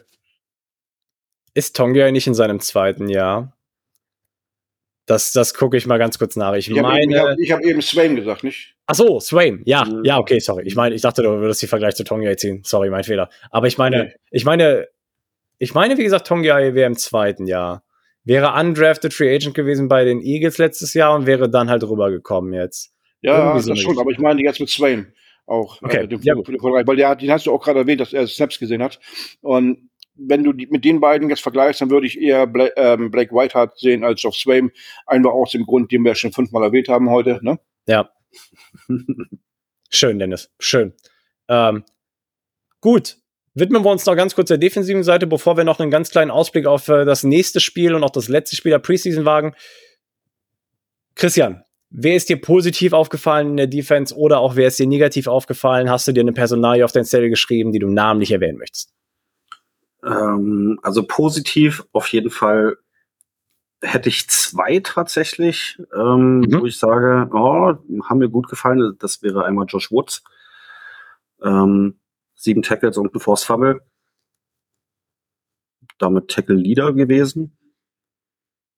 [1.54, 3.56] ist Tongiai nicht in seinem zweiten Jahr?
[5.06, 6.52] Das, das gucke ich mal ganz kurz nach.
[6.54, 7.52] Ich, Ich habe eben, ich meine.
[7.52, 8.74] hab, eben Swaim gesagt, nicht?
[8.86, 9.62] Ach so, Swain.
[9.64, 10.04] Ja, Mhm.
[10.04, 10.64] ja, okay, sorry.
[10.66, 12.62] Ich meine, ich dachte, du würdest die Vergleich zu Tongiai ziehen.
[12.64, 13.30] Sorry, mein Fehler.
[13.50, 14.12] Aber ich meine, Nee.
[14.30, 14.86] ich meine,
[15.58, 17.82] ich meine, wie gesagt, Tongiai wäre im zweiten Jahr.
[18.26, 22.52] Wäre undrafted Free Agent gewesen bei den Eagles letztes Jahr und wäre dann halt rübergekommen
[22.52, 22.92] jetzt.
[23.22, 25.06] Ja, das so eine schon, aber ich meine jetzt mit Swaim
[25.46, 25.80] auch.
[25.80, 26.48] Okay, äh, dem, ja gut.
[26.48, 29.00] weil der, hat- den hast du auch gerade erwähnt, dass er Snaps gesehen hat.
[29.40, 33.10] Und wenn du die, mit den beiden jetzt vergleichst, dann würde ich eher Bla ähm,
[33.10, 34.70] Blake Whiteheart sehen als Josh Swaim.
[35.06, 37.38] Einfach aus dem Grund, den wir schon fünfmal erwähnt haben heute.
[37.42, 37.58] Ne?
[37.86, 38.10] Ja.
[39.90, 40.52] Schön, Dennis.
[40.58, 40.94] Schön.
[41.48, 41.84] Ähm,
[42.80, 43.18] gut.
[43.56, 46.30] Widmen wir uns noch ganz kurz der defensiven Seite, bevor wir noch einen ganz kleinen
[46.30, 49.54] Ausblick auf äh, das nächste Spiel und auch das letzte Spiel der Preseason wagen.
[51.14, 55.26] Christian, wer ist dir positiv aufgefallen in der Defense oder auch wer ist dir negativ
[55.26, 55.88] aufgefallen?
[55.88, 58.92] Hast du dir eine Personalie auf dein Zettel geschrieben, die du namentlich erwähnen möchtest?
[60.04, 62.76] Ähm, also positiv auf jeden Fall
[63.80, 66.60] hätte ich zwei tatsächlich, ähm, Mhm.
[66.60, 68.96] wo ich sage, oh, haben mir gut gefallen.
[68.98, 70.22] Das wäre einmal Josh Woods.
[71.42, 71.98] Ähm,
[72.36, 73.80] sieben Tackles und ein Force Fumble.
[75.98, 77.56] Damit Tackle Leader gewesen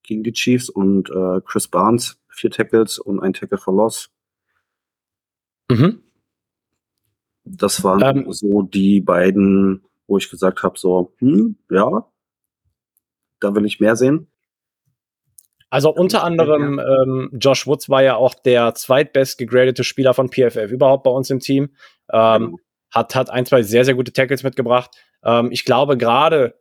[0.02, 4.10] gegen die Chiefs und äh, Chris Barnes vier Tackles und ein Tackle for Loss.
[5.70, 6.02] Mhm.
[7.44, 8.32] Das waren Ähm.
[8.32, 12.06] so die beiden, wo ich gesagt habe, so, hm, ja,
[13.40, 14.28] da will ich mehr sehen.
[15.70, 20.70] Also unter anderem ähm, Josh Woods war ja auch der zweitbest gegradete Spieler von PFF
[20.70, 21.74] überhaupt bei uns im Team.
[22.10, 22.56] Ähm,
[22.90, 24.90] hat, hat ein, zwei sehr, sehr gute Tackles mitgebracht.
[25.24, 26.54] Ähm, ich glaube, gerade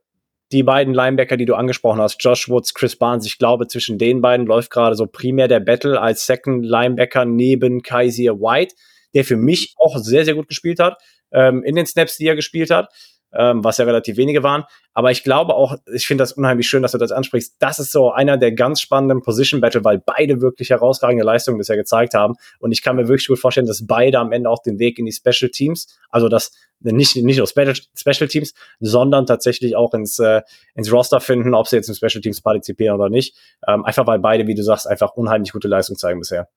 [0.52, 4.22] die beiden Linebacker, die du angesprochen hast, Josh Woods, Chris Barnes, ich glaube, zwischen den
[4.22, 8.76] beiden läuft gerade so primär der Battle als Second Linebacker neben Kaiser White,
[9.14, 10.98] der für mich auch sehr, sehr gut gespielt hat,
[11.32, 12.90] ähm, in den Snaps, die er gespielt hat,
[13.34, 14.64] ähm, was ja relativ wenige waren.
[14.94, 17.56] Aber ich glaube auch, ich finde das unheimlich schön, dass du das ansprichst.
[17.60, 21.76] Das ist so einer der ganz spannenden Position Battle, weil beide wirklich herausragende Leistungen bisher
[21.76, 22.36] gezeigt haben.
[22.60, 25.06] Und ich kann mir wirklich gut vorstellen, dass beide am Ende auch den Weg in
[25.06, 30.42] die Special Teams, also das nicht, nicht nur Special, Teams, sondern tatsächlich auch ins, äh,
[30.76, 33.36] ins Roster finden, ob sie jetzt im Special Teams partizipieren oder nicht.
[33.68, 36.50] Ähm, einfach weil beide, wie du sagst, einfach unheimlich gute Leistung zeigen bisher.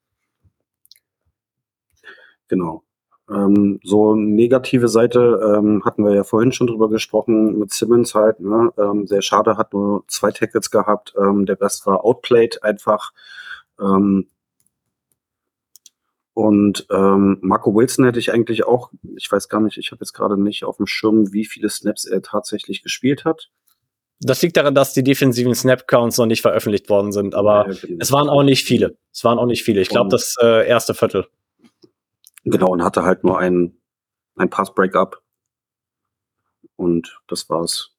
[2.49, 2.83] Genau.
[3.31, 8.41] Ähm, so negative Seite ähm, hatten wir ja vorhin schon drüber gesprochen mit Simmons halt.
[8.41, 8.72] Ne?
[8.76, 11.14] Ähm, sehr schade, hat nur zwei Tackles gehabt.
[11.16, 13.12] Ähm, der Rest war outplayed einfach.
[13.81, 14.26] Ähm,
[16.35, 20.12] und ähm, Marco Wilson hätte ich eigentlich auch, ich weiß gar nicht, ich habe jetzt
[20.12, 23.51] gerade nicht auf dem Schirm, wie viele Snaps er tatsächlich gespielt hat.
[24.20, 27.99] Das liegt daran, dass die defensiven Snap-Counts noch nicht veröffentlicht worden sind, aber genau.
[28.01, 28.97] es waren auch nicht viele.
[29.12, 29.81] Es waren auch nicht viele.
[29.81, 31.26] Ich glaube, das äh, erste Viertel.
[32.45, 33.78] Genau, und hatte halt nur ein,
[34.36, 35.22] ein Pass-Breakup.
[36.76, 37.95] Und das war's.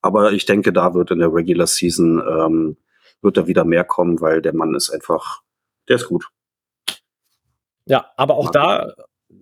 [0.00, 2.76] Aber ich denke, da wird in der Regular Season ähm,
[3.22, 5.42] wird da wieder mehr kommen, weil der Mann ist einfach,
[5.88, 6.28] der ist gut.
[7.86, 8.94] Ja, aber auch da,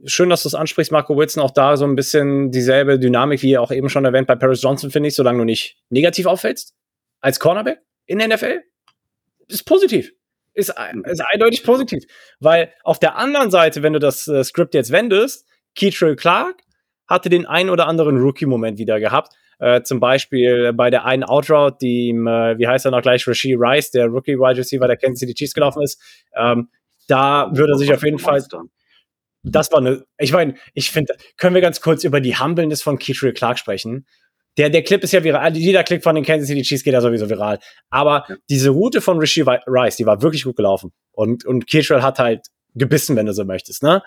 [0.05, 3.59] schön, dass du es ansprichst, Marco Wilson, auch da so ein bisschen dieselbe Dynamik, wie
[3.59, 6.75] auch eben schon erwähnt bei Paris Johnson, finde ich, solange du nicht negativ auffällst,
[7.21, 8.63] als Cornerback in der NFL,
[9.49, 10.13] ist positiv.
[10.57, 12.05] Ist, ist eindeutig positiv.
[12.41, 15.47] Weil auf der anderen Seite, wenn du das äh, Skript jetzt wendest,
[15.79, 16.57] Keitrell Clark
[17.07, 19.35] hatte den ein oder anderen Rookie-Moment wieder gehabt.
[19.59, 23.29] Äh, zum Beispiel bei der einen Outroute, die ihm, äh, wie heißt er noch gleich,
[23.29, 26.03] Rasheed Rice, der Rookie-Wide Receiver der Kansas City Chiefs gelaufen ist.
[26.35, 26.71] Ähm,
[27.07, 28.43] da würde er sich auf jeden Fall
[29.49, 32.99] das war eine, ich meine, ich finde, können wir ganz kurz über die Humbleness von
[32.99, 34.07] Keitrell Clark sprechen?
[34.59, 37.01] Der, der Clip ist ja viral, jeder Clip von den Kansas City Chiefs geht ja
[37.01, 37.59] sowieso viral.
[37.91, 38.37] Aber Ja.
[38.49, 40.93] diese Route von Rishi Rice, die war wirklich gut gelaufen.
[41.13, 44.03] Und, und Keitrell hat halt gebissen, wenn du so möchtest, ne?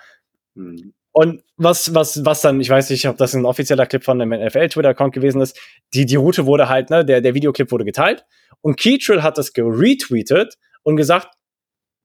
[0.56, 0.94] Mhm.
[1.12, 4.46] Und was, was, was dann, ich weiß nicht, ob das ein offizieller Clip von einem
[4.46, 5.60] NFL-Twitter-Account gewesen ist,
[5.94, 8.26] die, die Route wurde halt, ne, der, der Videoclip wurde geteilt
[8.62, 11.30] und Keitrell hat das geretweetet und gesagt,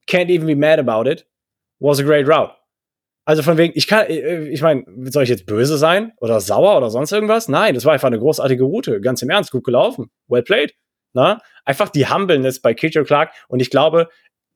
[0.09, 1.27] can't even be mad about it,
[1.79, 2.51] was a great route.
[3.25, 6.77] Also von wegen, ich kann, äh, ich meine, soll ich jetzt böse sein oder sauer
[6.77, 7.47] oder sonst irgendwas?
[7.47, 9.01] Nein, das war einfach eine großartige Route.
[9.01, 10.11] Ganz im Ernst, gut gelaufen.
[10.27, 10.73] Well played.
[11.13, 11.39] Na?
[11.65, 13.31] Einfach die Humbleness bei Kitcher Clark.
[13.47, 14.09] Und ich glaube,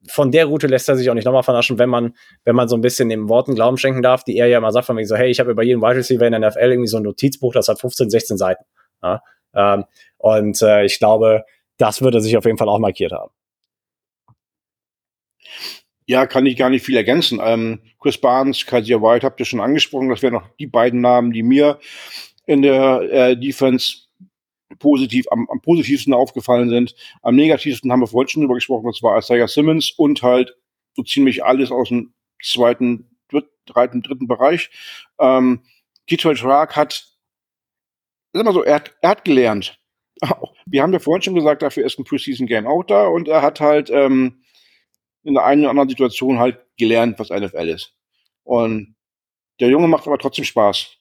[0.08, 2.14] von der Route lässt er sich auch nicht nochmal vernaschen, wenn man,
[2.44, 4.86] wenn man so ein bisschen den Worten Glauben schenken darf, die er ja mal sagt,
[4.86, 6.98] von wegen so, hey, ich habe über jeden Wide Receiver in der NFL irgendwie so
[6.98, 8.64] ein Notizbuch, das hat 15, 16 Seiten.
[9.02, 9.20] Ja?
[9.54, 9.84] Ähm,
[10.16, 11.44] und äh, ich glaube,
[11.76, 13.32] das würde sich auf jeden Fall auch markiert haben.
[16.10, 17.38] Ja, kann ich gar nicht viel ergänzen.
[17.40, 20.08] Ähm, Chris Barnes, Kaiser White habt ihr schon angesprochen.
[20.08, 21.78] Das wären noch die beiden Namen, die mir
[22.46, 24.08] in der äh, Defense
[24.80, 26.96] positiv, am, am positivsten aufgefallen sind.
[27.22, 30.56] Am negativsten haben wir vorhin schon drüber gesprochen, das war Isaiah Simmons und halt
[30.96, 34.70] so ziemlich alles aus dem zweiten, dritten, dritten Bereich.
[35.20, 35.62] Ähm,
[36.10, 37.06] Detroit Rock hat,
[38.32, 39.78] sag mal so, er hat, er hat gelernt.
[40.66, 43.42] Wir haben ja vorhin schon gesagt, dafür ist ein Preseason Game auch da und er
[43.42, 44.42] hat halt ähm,
[45.22, 47.94] in der einen oder anderen Situation halt gelernt, was NFL ist.
[48.42, 48.94] Und
[49.60, 50.96] der Junge macht aber trotzdem Spaß.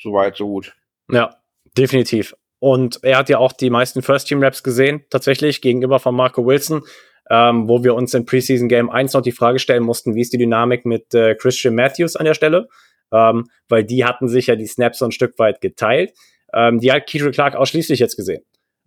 [0.00, 0.74] Soweit, so gut.
[1.10, 1.36] Ja,
[1.76, 2.34] definitiv.
[2.60, 6.82] Und er hat ja auch die meisten First-Team-Raps gesehen, tatsächlich, gegenüber von Marco Wilson,
[7.30, 10.32] ähm, wo wir uns in Preseason Game 1 noch die Frage stellen mussten, wie ist
[10.32, 12.68] die Dynamik mit äh, Christian Matthews an der Stelle?
[13.12, 16.14] Ähm, weil die hatten sich ja die Snaps so ein Stück weit geteilt.
[16.52, 18.42] Ähm, die hat Keetrell Clark ausschließlich jetzt gesehen.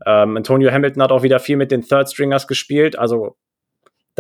[0.06, 3.38] Ähm, Antonio Hamilton hat auch wieder viel mit den Third Stringers gespielt, also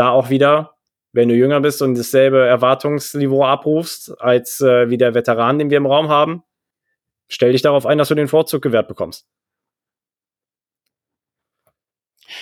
[0.02, 0.76] da auch wieder,
[1.14, 5.78] wenn du jünger bist und dasselbe Erwartungsniveau abrufst als äh, wie der Veteran, den wir
[5.78, 6.44] im Raum haben,
[7.28, 9.28] stell dich darauf ein, dass du den Vorzug gewährt bekommst.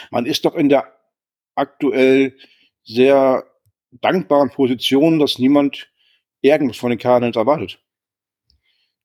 [0.10, 0.96] Man ist doch in der
[1.56, 2.38] aktuell
[2.84, 3.44] sehr
[3.92, 5.92] dankbaren Position, dass niemand
[6.42, 7.84] irgendwas von den Cardinals erwartet.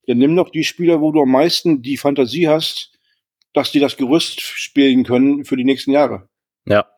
[0.07, 2.93] Ja, nimm doch die Spieler, wo du am meisten die Fantasie hast,
[3.53, 6.29] dass die das Gerüst spielen können für die nächsten Jahre.
[6.67, 6.94] Ja.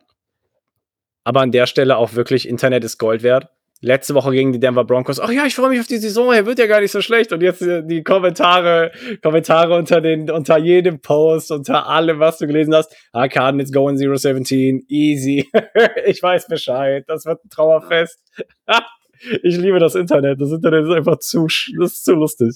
[1.27, 3.49] Aber an der Stelle auch wirklich Internet ist Gold wert
[3.81, 6.45] letzte Woche gegen die Denver Broncos, ach ja, ich freue mich auf die Saison, er
[6.45, 7.31] wird ja gar nicht so schlecht.
[7.31, 12.47] Und jetzt äh, die Kommentare, Kommentare unter den, unter jedem Post, unter allem, was du
[12.47, 12.95] gelesen hast.
[13.11, 15.47] Ah, Cardinals going 017, easy.
[16.05, 18.19] ich weiß Bescheid, das wird ein Trauerfest.
[19.43, 20.41] ich liebe das Internet.
[20.41, 21.45] Das Internet ist einfach zu,
[21.79, 22.55] das ist zu lustig.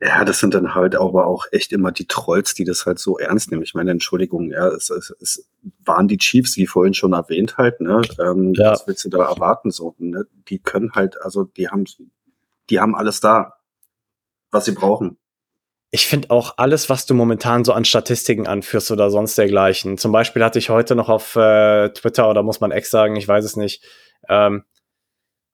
[0.00, 3.18] Ja, das sind dann halt aber auch echt immer die Trolls, die das halt so
[3.18, 3.62] ernst nehmen.
[3.62, 5.48] Ich meine, Entschuldigung, ja, es, es, es
[5.84, 8.02] waren die Chiefs, wie vorhin schon erwähnt halt, ne?
[8.20, 8.72] Ähm, ja.
[8.72, 9.70] Was willst du da erwarten?
[9.70, 10.26] So, ne?
[10.48, 11.84] Die können halt, also die haben,
[12.70, 13.54] die haben alles da,
[14.50, 15.18] was sie brauchen.
[15.90, 19.98] Ich finde auch alles, was du momentan so an Statistiken anführst oder sonst dergleichen.
[19.98, 23.26] Zum Beispiel hatte ich heute noch auf äh, Twitter oder muss man ex sagen, ich
[23.26, 23.84] weiß es nicht,
[24.28, 24.64] ähm,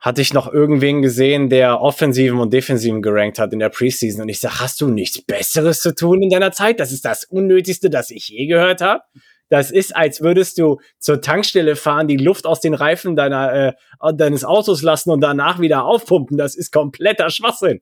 [0.03, 4.23] hatte ich noch irgendwen gesehen, der Offensiven und Defensiven gerankt hat in der Preseason.
[4.23, 6.81] Und ich sag, hast du nichts Besseres zu tun in deiner Zeit?
[6.81, 9.05] Das ist das Unnötigste, das ich je gehört habe.
[9.49, 14.15] Das ist, als würdest du zur Tankstelle fahren, die Luft aus den Reifen deiner, äh,
[14.15, 16.37] deines Autos lassen und danach wieder aufpumpen.
[16.37, 17.81] Das ist kompletter Schwachsinn.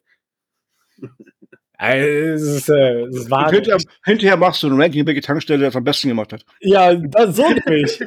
[1.80, 5.82] Also, es ist, äh, es hinterher, hinterher, machst du ein Ranking, welche Tankstelle das am
[5.82, 6.44] besten gemacht hat.
[6.60, 7.98] Ja, das so nämlich.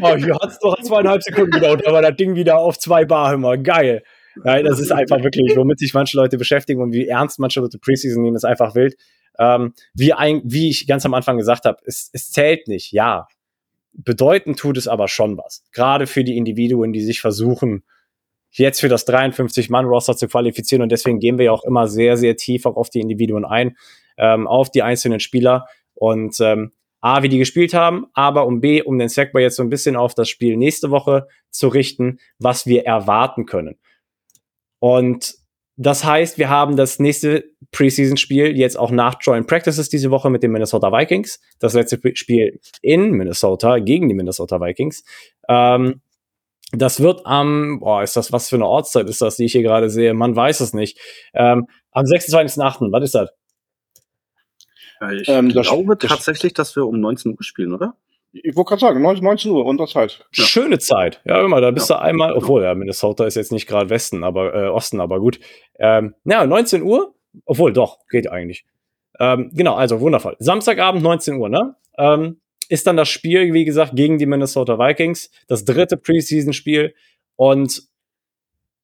[0.00, 3.04] oh, hier hat es doch zweieinhalb Sekunden gedauert, da war das Ding wieder auf zwei
[3.04, 3.58] Bar immer.
[3.58, 4.02] Geil.
[4.42, 7.78] Nein, das ist einfach wirklich, womit sich manche Leute beschäftigen und wie ernst manche Leute
[7.78, 8.96] Preseason nehmen, ist einfach wild.
[9.38, 13.28] Ähm, wie, ein, wie ich ganz am Anfang gesagt habe, es, es zählt nicht, ja.
[13.92, 15.64] Bedeuten tut es aber schon was.
[15.72, 17.82] Gerade für die Individuen, die sich versuchen,
[18.52, 20.82] jetzt für das 53-Mann-Roster zu qualifizieren.
[20.82, 23.76] Und deswegen gehen wir ja auch immer sehr, sehr tief auch auf die Individuen ein,
[24.18, 25.66] ähm, auf die einzelnen Spieler.
[25.94, 29.62] Und ähm, A, wie die gespielt haben, aber um B, um den Segway jetzt so
[29.62, 33.76] ein bisschen auf das Spiel nächste Woche zu richten, was wir erwarten können.
[34.78, 35.34] Und
[35.76, 40.42] das heißt, wir haben das nächste Preseason-Spiel jetzt auch nach Joint Practices diese Woche mit
[40.42, 41.40] den Minnesota Vikings.
[41.58, 45.02] Das letzte Spiel in Minnesota gegen die Minnesota Vikings.
[45.48, 46.02] Ähm,
[46.72, 49.62] das wird am, boah, ist das was für eine Ortszeit ist das, die ich hier
[49.62, 50.14] gerade sehe?
[50.14, 50.98] Man weiß es nicht.
[51.34, 53.30] Ähm, am 26.8., was ist das?
[55.00, 57.94] Ja, ich ähm, glaube das, tatsächlich, dass wir um 19 Uhr spielen, oder?
[58.32, 60.24] Ich wollte gerade sagen, 19, 19 Uhr, unter Zeit.
[60.32, 60.44] Ja.
[60.44, 61.20] Schöne Zeit.
[61.24, 61.96] Ja, immer, da bist ja.
[61.96, 65.38] du einmal, obwohl, ja, Minnesota ist jetzt nicht gerade Westen, aber äh, Osten, aber gut.
[65.78, 67.14] Ähm, ja, 19 Uhr,
[67.44, 68.64] obwohl, doch, geht eigentlich.
[69.18, 70.36] Ähm, genau, also wundervoll.
[70.38, 71.76] Samstagabend, 19 Uhr, ne?
[71.98, 72.40] Ähm,
[72.72, 76.94] ist dann das Spiel, wie gesagt, gegen die Minnesota Vikings, das dritte Preseason-Spiel.
[77.36, 77.82] Und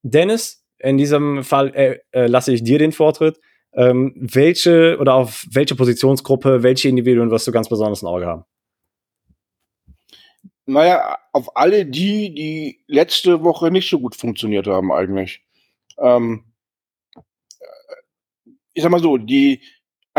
[0.03, 3.41] Dennis, in diesem Fall äh, äh, lasse ich dir den Vortritt.
[3.73, 8.45] Ähm, welche oder auf welche Positionsgruppe, welche Individuen wirst du ganz besonders im Auge haben?
[10.67, 15.43] Naja, auf alle die, die letzte Woche nicht so gut funktioniert haben, eigentlich.
[15.97, 16.45] Ähm,
[18.75, 19.63] ich sag mal so, die,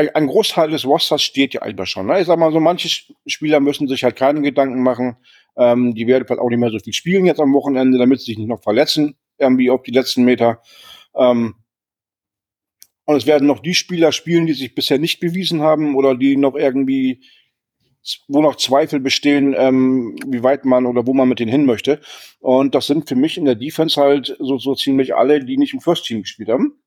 [0.08, 2.08] ein Großteil des Rosters steht ja einfach schon.
[2.08, 2.22] Ne?
[2.22, 2.90] Ich sag mal so, manche
[3.26, 5.18] Spieler müssen sich halt keine Gedanken machen.
[5.58, 8.28] Ähm, die werden vielleicht auch nicht mehr so viel spielen jetzt am Wochenende, damit sie
[8.28, 10.62] sich nicht noch verletzen, irgendwie auf die letzten Meter.
[11.16, 11.56] Ähm,
[13.06, 16.38] und es werden noch die Spieler spielen, die sich bisher nicht bewiesen haben oder die
[16.38, 17.22] noch irgendwie,
[18.28, 22.02] wo noch Zweifel bestehen, ähm, wie weit man oder wo man mit denen hin möchte.
[22.40, 25.74] Und das sind für mich in der Defense halt so, so ziemlich alle, die nicht
[25.74, 26.80] im First Team gespielt haben.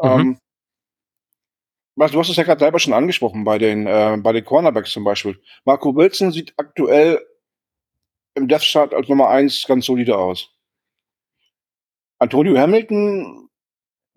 [0.00, 0.20] Mhm.
[0.20, 0.38] Ähm,
[2.06, 5.04] du hast es ja gerade selber schon angesprochen bei den, äh, bei den Cornerbacks zum
[5.04, 5.40] Beispiel.
[5.64, 7.20] Marco Wilson sieht aktuell
[8.34, 10.50] im Death Chart als Nummer eins ganz solide aus.
[12.18, 13.48] Antonio Hamilton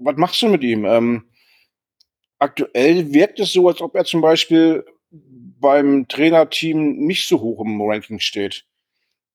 [0.03, 0.85] was machst du mit ihm?
[0.85, 1.23] Ähm,
[2.39, 7.81] aktuell wirkt es so, als ob er zum Beispiel beim Trainerteam nicht so hoch im
[7.81, 8.65] Ranking steht.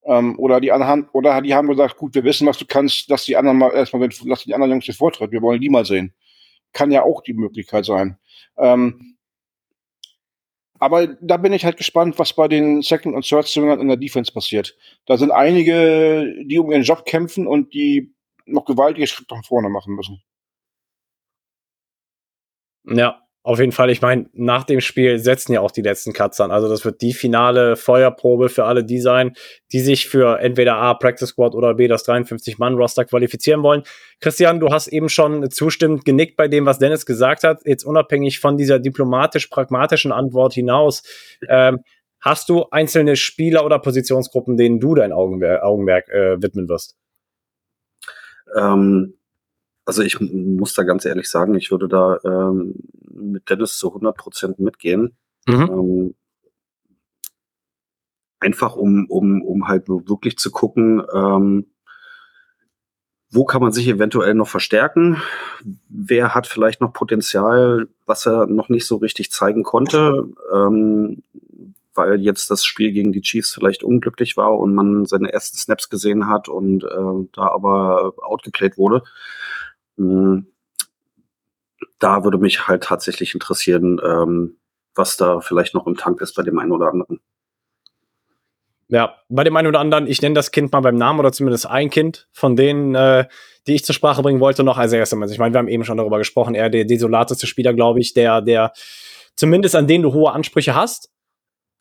[0.04, 3.24] Ähm, oder die anderen, oder die haben gesagt, gut, wir wissen, was du kannst, lass
[3.24, 6.14] die anderen mal erstmal, lass die anderen Jungs dir vortritt, wir wollen die mal sehen.
[6.76, 8.18] Kann ja auch die Möglichkeit sein.
[8.58, 9.16] Ähm,
[10.78, 14.30] aber da bin ich halt gespannt, was bei den Second- und Third-Stringern in der Defense
[14.30, 14.76] passiert.
[15.06, 18.14] Da sind einige, die um ihren Job kämpfen und die
[18.44, 20.22] noch gewaltige Schritte nach vorne machen müssen.
[22.84, 23.90] Ja, auf jeden Fall.
[23.90, 26.50] Ich meine, nach dem Spiel setzen ja auch die letzten Cuts an.
[26.50, 29.34] Also das wird die finale Feuerprobe für alle die sein,
[29.70, 33.84] die sich für entweder A, Practice Squad oder B, das 53-Mann-Roster qualifizieren wollen.
[34.20, 37.60] Christian, du hast eben schon zustimmend genickt bei dem, was Dennis gesagt hat.
[37.64, 41.04] Jetzt unabhängig von dieser diplomatisch-pragmatischen Antwort hinaus,
[41.48, 41.78] ähm,
[42.20, 46.96] hast du einzelne Spieler oder Positionsgruppen, denen du dein Augenmerk, Augenmerk äh, widmen wirst?
[48.58, 49.14] Ähm,
[49.86, 52.74] also ich muss da ganz ehrlich sagen, ich würde da ähm,
[53.08, 55.16] mit Dennis zu 100 Prozent mitgehen.
[55.46, 55.54] Mhm.
[55.54, 56.14] Ähm,
[58.40, 61.66] einfach um, um, um halt wirklich zu gucken, ähm,
[63.30, 65.22] wo kann man sich eventuell noch verstärken?
[65.88, 71.22] Wer hat vielleicht noch Potenzial, was er noch nicht so richtig zeigen konnte, ähm,
[71.94, 75.88] weil jetzt das Spiel gegen die Chiefs vielleicht unglücklich war und man seine ersten Snaps
[75.88, 79.02] gesehen hat und äh, da aber outgeplayed wurde.
[79.96, 80.46] Hm,
[81.98, 84.58] da würde mich halt tatsächlich interessieren, ähm,
[84.94, 87.20] was da vielleicht noch im Tank ist bei dem einen oder anderen.
[88.88, 91.66] Ja, bei dem einen oder anderen, ich nenne das Kind mal beim Namen oder zumindest
[91.66, 93.26] ein Kind von denen, äh,
[93.66, 95.30] die ich zur Sprache bringen wollte, noch als erstes.
[95.32, 98.42] Ich meine, wir haben eben schon darüber gesprochen, er der desolateste Spieler, glaube ich, der,
[98.42, 98.72] der
[99.34, 101.10] zumindest an den du hohe Ansprüche hast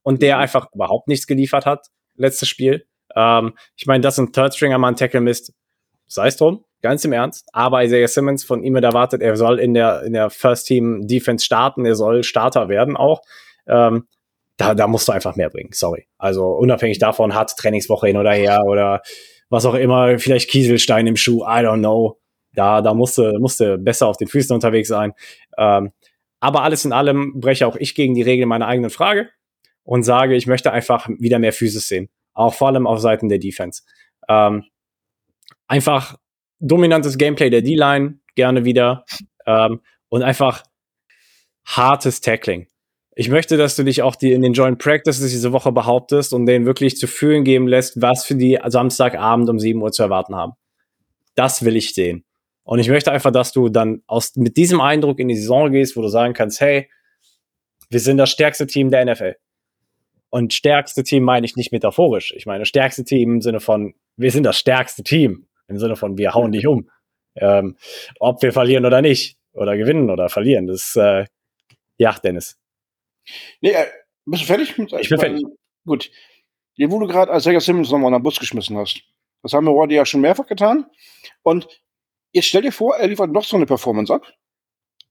[0.01, 0.41] und der mhm.
[0.41, 2.87] einfach überhaupt nichts geliefert hat, letztes Spiel.
[3.15, 5.53] Ähm, ich meine, dass ein Third Stringer mal ein Tackle misst,
[6.07, 7.47] sei es drum, Ganz im Ernst.
[7.53, 11.07] Aber Isaiah Simmons, von ihm wird erwartet, er soll in der, in der First Team
[11.07, 13.21] Defense starten, er soll Starter werden auch.
[13.67, 14.07] Ähm,
[14.57, 15.71] da, da musst du einfach mehr bringen.
[15.73, 16.07] Sorry.
[16.17, 19.01] Also unabhängig davon, hat Trainingswoche hin oder her oder
[19.49, 22.19] was auch immer, vielleicht Kieselstein im Schuh, I don't know.
[22.53, 25.13] Da, da musste, musste besser auf den Füßen unterwegs sein.
[25.57, 25.91] Ähm,
[26.39, 29.29] aber alles in allem breche auch ich gegen die Regeln meiner eigenen Frage
[29.83, 32.09] und sage, ich möchte einfach wieder mehr Physis sehen.
[32.33, 33.83] Auch vor allem auf Seiten der Defense.
[34.29, 34.63] Ähm,
[35.67, 36.17] einfach
[36.59, 39.05] dominantes Gameplay der D-Line, gerne wieder.
[39.45, 40.63] Ähm, und einfach
[41.65, 42.67] hartes Tackling.
[43.15, 46.45] Ich möchte, dass du dich auch die in den Joint Practices diese Woche behauptest und
[46.45, 50.35] denen wirklich zu fühlen geben lässt, was für die Samstagabend um 7 Uhr zu erwarten
[50.35, 50.53] haben.
[51.33, 52.25] Das will ich sehen.
[52.63, 55.95] Und ich möchte einfach, dass du dann aus, mit diesem Eindruck in die Saison gehst,
[55.95, 56.89] wo du sagen kannst, hey,
[57.89, 59.35] wir sind das stärkste Team der NFL.
[60.29, 62.33] Und stärkste Team meine ich nicht metaphorisch.
[62.35, 65.47] Ich meine stärkste Team im Sinne von, wir sind das stärkste Team.
[65.67, 66.89] Im Sinne von, wir hauen dich um.
[67.35, 67.77] Ähm,
[68.19, 69.37] ob wir verlieren oder nicht.
[69.53, 70.67] Oder gewinnen oder verlieren.
[70.67, 71.25] Das äh,
[71.97, 72.59] ja, Dennis.
[73.61, 73.85] Nee, äh,
[74.25, 74.77] bist du fertig?
[74.77, 75.43] Mit, ich bin fertig.
[75.85, 76.11] Gut.
[76.73, 79.01] Hier, wo du gerade als Sega Simmons nochmal in den Bus geschmissen hast.
[79.41, 80.87] Das haben wir heute ja schon mehrfach getan.
[81.43, 81.67] Und
[82.33, 84.25] jetzt stell dir vor, er liefert noch so eine Performance ab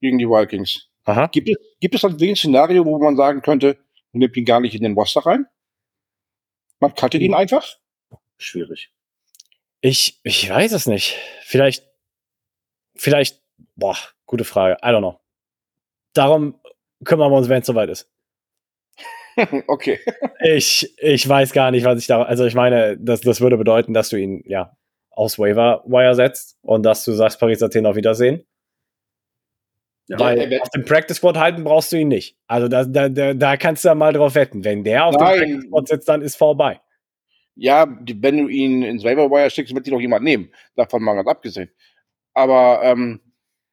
[0.01, 0.89] gegen die Vikings.
[1.05, 1.27] Aha.
[1.27, 3.77] Gibt es, gibt es dann ein Szenario, wo man sagen könnte,
[4.11, 5.45] man nimmt ihn gar nicht in den Roster rein?
[6.79, 7.39] Man cuttet ihn hm.
[7.39, 7.77] einfach?
[8.37, 8.91] Schwierig.
[9.85, 11.15] Ich, ich weiß es nicht.
[11.41, 11.87] Vielleicht,
[12.95, 13.39] vielleicht,
[13.75, 14.77] boah, gute Frage.
[14.83, 15.19] I don't know.
[16.13, 16.59] Darum
[17.03, 18.11] kümmern wir uns, wenn es soweit ist.
[19.67, 19.99] okay.
[20.43, 23.93] Ich, ich weiß gar nicht, was ich da, also ich meine, das, das würde bedeuten,
[23.93, 24.75] dass du ihn, ja,
[25.11, 28.43] aus Waiver Wire setzt und dass du sagst, Paris Athen auf Wiedersehen.
[30.07, 32.39] Ja, Weil auf dem Practice Squad halten brauchst du ihn nicht.
[32.47, 34.63] Also da, da, da, da kannst du ja mal drauf wetten.
[34.63, 35.39] Wenn der auf Nein.
[35.39, 36.81] dem Practice Squad sitzt, dann ist vorbei
[37.55, 40.51] ja, wenn du ihn ins Waiver schickst, wird ihn noch jemand nehmen.
[40.75, 41.69] Davon mal ganz abgesehen.
[42.33, 43.21] Aber ähm,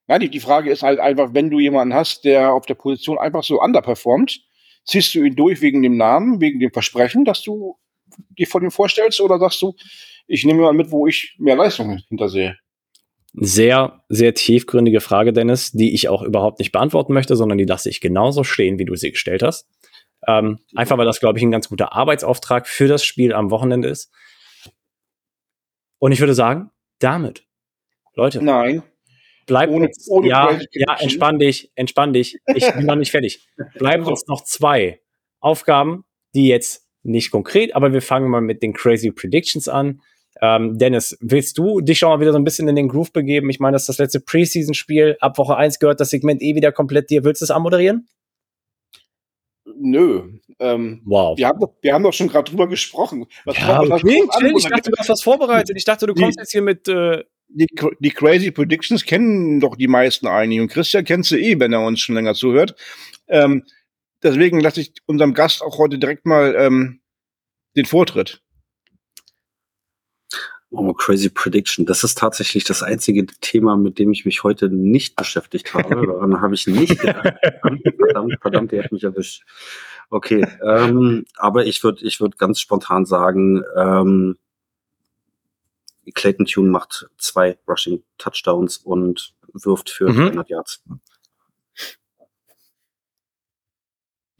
[0.06, 3.18] nein, die, die Frage ist halt einfach, wenn du jemanden hast, der auf der Position
[3.18, 4.40] einfach so underperformt,
[4.84, 7.76] ziehst du ihn durch wegen dem Namen, wegen dem Versprechen, dass du
[8.38, 9.74] dir von ihm vorstellst, oder sagst du,
[10.26, 12.56] ich nehme mal mit, wo ich mehr Leistung hintersehe?
[13.34, 17.88] Sehr, sehr tiefgründige Frage, Dennis, die ich auch überhaupt nicht beantworten möchte, sondern die lasse
[17.88, 19.66] ich genauso stehen, wie du sie gestellt hast.
[20.26, 23.88] Ähm, einfach weil das, glaube ich, ein ganz guter Arbeitsauftrag für das Spiel am Wochenende
[23.88, 24.10] ist.
[25.98, 27.44] Und ich würde sagen, damit,
[28.14, 28.82] Leute, Nein.
[29.46, 32.38] bleibt ohne- uns, ohne ja, ja, entspann dich, entspann dich.
[32.54, 33.46] Ich bin noch nicht fertig.
[33.74, 35.00] Bleiben uns noch zwei
[35.40, 36.04] Aufgaben,
[36.34, 40.00] die jetzt nicht konkret, aber wir fangen mal mit den Crazy Predictions an.
[40.40, 43.50] Ähm, Dennis, willst du dich schon mal wieder so ein bisschen in den Groove begeben?
[43.50, 45.16] Ich meine, das ist das letzte Preseason-Spiel.
[45.20, 47.24] Ab Woche 1 gehört das Segment eh wieder komplett dir.
[47.24, 48.08] Willst du es anmoderieren?
[49.82, 50.38] Nö.
[50.58, 51.36] Ähm, Wow.
[51.38, 53.26] wir, haben doch, wir haben doch schon gerade drüber gesprochen.
[53.44, 54.52] Was Ja, okay, chill.
[54.56, 55.76] Ich dachte, du hast was vorbereitet.
[55.76, 56.88] Ich dachte, du Die- kommst jetzt hier mit.
[56.88, 57.66] Äh, die,
[58.00, 60.60] die Crazy Predictions kennen doch die meisten eigentlich.
[60.60, 62.74] Und Christian kennt sie eh, wenn er uns schon länger zuhört.
[63.28, 63.64] Ähm,
[64.22, 67.00] deswegen lasse ich unserem Gast auch heute direkt mal ähm,
[67.76, 68.41] den Vortritt.
[70.74, 71.84] Oh, Crazy Prediction.
[71.84, 76.06] Das ist tatsächlich das einzige Thema, mit dem ich mich heute nicht beschäftigt habe.
[76.06, 77.34] Daran habe ich nicht gedacht.
[77.98, 79.42] Verdammt, verdammt, der hat mich erwischt.
[80.08, 84.38] Okay, ähm, aber ich würde ich würd ganz spontan sagen, ähm,
[86.14, 90.16] Clayton Tune macht zwei Rushing Touchdowns und wirft für Mhm.
[90.28, 90.82] 300 Yards.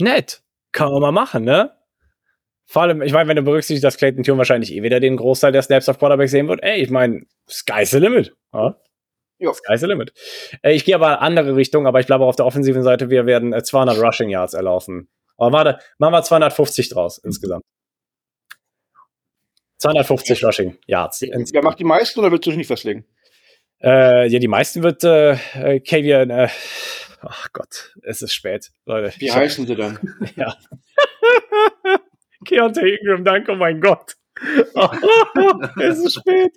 [0.01, 0.43] nett.
[0.73, 1.73] Kann man mal machen, ne?
[2.73, 5.53] Vor allem, ich meine, wenn du berücksichtigst, dass Clayton Tune wahrscheinlich eh wieder den Großteil
[5.53, 8.35] der Snaps auf Quarterback sehen wird, ey, ich meine, sky's the limit.
[8.55, 8.81] Ja?
[9.39, 9.53] Ja.
[9.53, 10.15] Sky's the limit.
[10.63, 13.11] Äh, ich gehe aber in eine andere Richtung, aber ich bleibe auf der offensiven Seite.
[13.11, 15.11] Wir werden äh, 200 Rushing Yards erlaufen.
[15.37, 17.63] Aber warte, machen wir 250 draus insgesamt.
[19.77, 21.21] 250 Rushing Yards.
[21.21, 23.05] Wer macht die meisten oder willst du dich nicht festlegen?
[23.83, 26.49] äh, ja, die meisten wird äh, äh, Kavian, äh,
[27.21, 29.13] ach Gott, es ist spät, Leute.
[29.19, 29.99] Wie heißen sie denn?
[30.37, 30.57] Ja.
[32.45, 34.17] Keontae Ingram, danke, oh mein Gott.
[35.81, 36.53] es ist spät.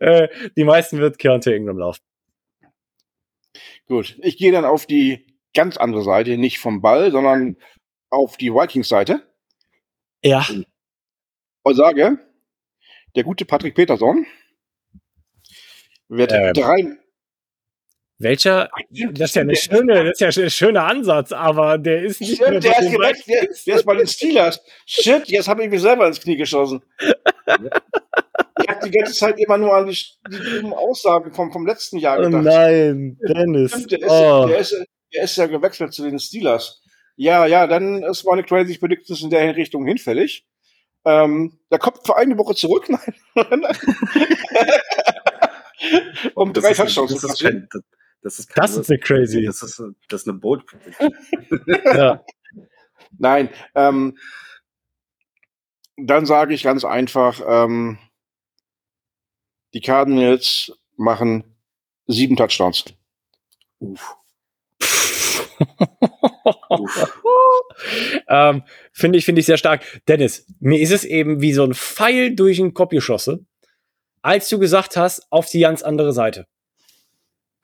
[0.00, 2.00] Äh, die meisten wird Keontae Ingram laufen.
[3.86, 7.56] Gut, ich gehe dann auf die ganz andere Seite, nicht vom Ball, sondern
[8.10, 9.22] auf die Vikings-Seite
[10.22, 10.46] Ja.
[11.62, 12.18] und sage,
[13.16, 14.26] der gute Patrick Peterson
[16.08, 16.52] wird Ähm.
[16.54, 16.96] drei.
[18.20, 18.68] Welcher?
[19.12, 22.34] Das ist ja eine schöne, das ist ja ein schöner Ansatz, aber der ist nicht
[22.36, 24.60] Stimmt, der ist, gewechselt, der, der ist bei den Steelers.
[24.86, 26.82] Shit, jetzt habe ich mich selber ins Knie geschossen.
[28.60, 29.96] Ich habe die ganze Zeit immer nur an die,
[30.30, 32.42] die dummen Aussagen vom, vom letzten Jahr Oh gedacht.
[32.42, 33.70] nein, Dennis.
[33.70, 34.46] Stimmt, der, ist, Oh.
[34.48, 36.82] der, ist, der ist ja gewechselt zu den Steelers.
[37.16, 40.44] Ja, ja, dann ist meine Crazy Predictions in der Richtung hinfällig.
[41.04, 42.88] Ähm, der kommt für eine Woche zurück.
[42.90, 43.06] Nein.
[46.34, 47.68] um drei Das ist, Touchdowns zu kassieren.
[48.22, 49.44] Das ist Das ist eine crazy.
[49.44, 51.14] Das ist, das ist eine Bold Prediction.
[51.84, 52.24] Ja.
[53.18, 54.18] Nein, ähm,
[55.96, 57.98] dann sage ich ganz einfach, ähm,
[59.74, 61.44] die Cardinals machen
[62.06, 62.84] sieben Touchdowns.
[63.78, 64.16] Uff.
[68.28, 68.62] ähm,
[68.92, 69.84] finde ich, finde ich sehr stark.
[70.06, 73.46] Dennis, mir ist es eben wie so ein Pfeil durch den Kopf geschossen,
[74.22, 76.46] als du gesagt hast, auf die ganz andere Seite.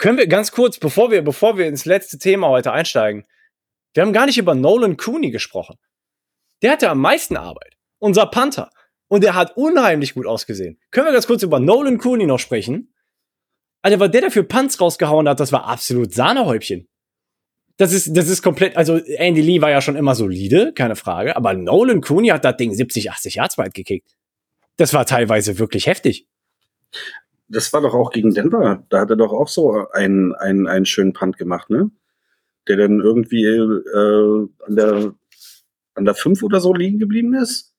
[0.05, 3.25] Können wir ganz kurz, bevor wir, bevor wir ins letzte Thema heute einsteigen,
[3.95, 5.79] wir haben gar nicht über Nolan Cooney gesprochen.
[6.61, 7.79] Der hatte am meisten Arbeit.
[8.01, 8.69] Unser Panther.
[9.09, 10.79] Und der hat unheimlich gut ausgesehen.
[10.91, 12.93] Können wir ganz kurz über Nolan Cooney noch sprechen?
[13.81, 16.87] Alter, was der da für Punts rausgehauen hat, das war absolut Sahnehäubchen.
[17.79, 21.35] Das ist, das ist komplett, also Andy Lee war ja schon immer solide, keine Frage,
[21.35, 24.15] aber Nolan Cooney hat das Ding 70, 80 Yards weit gekickt.
[24.77, 26.29] Das war teilweise wirklich heftig.
[27.49, 28.85] Das war doch auch gegen Denver.
[28.89, 31.91] Da hat er doch auch so einen, einen, einen schönen Punt gemacht, ne?
[32.67, 35.15] Der dann irgendwie äh, an der
[35.95, 37.73] an der 5 oder so liegen geblieben ist.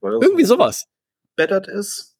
[0.00, 0.86] Weil er Irgendwie so sowas.
[1.36, 2.16] bettert ist.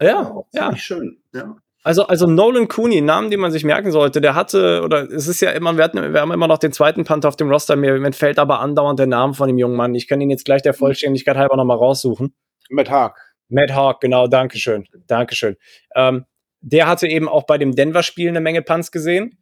[0.00, 0.66] Ja, auch ja.
[0.66, 1.22] ziemlich schön.
[1.34, 1.56] Ja.
[1.82, 5.40] Also, also Nolan Cooney, Namen, den man sich merken sollte, der hatte, oder es ist
[5.40, 7.94] ja immer, wir, hatten, wir haben immer noch den zweiten Panther auf dem Roster, mir
[8.04, 9.94] entfällt aber andauernd der Name von dem jungen Mann.
[9.94, 12.34] Ich kann ihn jetzt gleich der Vollständigkeit halber nochmal raussuchen.
[12.68, 13.29] Matt Haag.
[13.50, 14.86] Matt Hawk, genau, Dankeschön.
[15.06, 15.56] Dankeschön.
[15.94, 16.24] Ähm,
[16.60, 19.38] der hatte eben auch bei dem Denver-Spiel eine Menge Punts gesehen.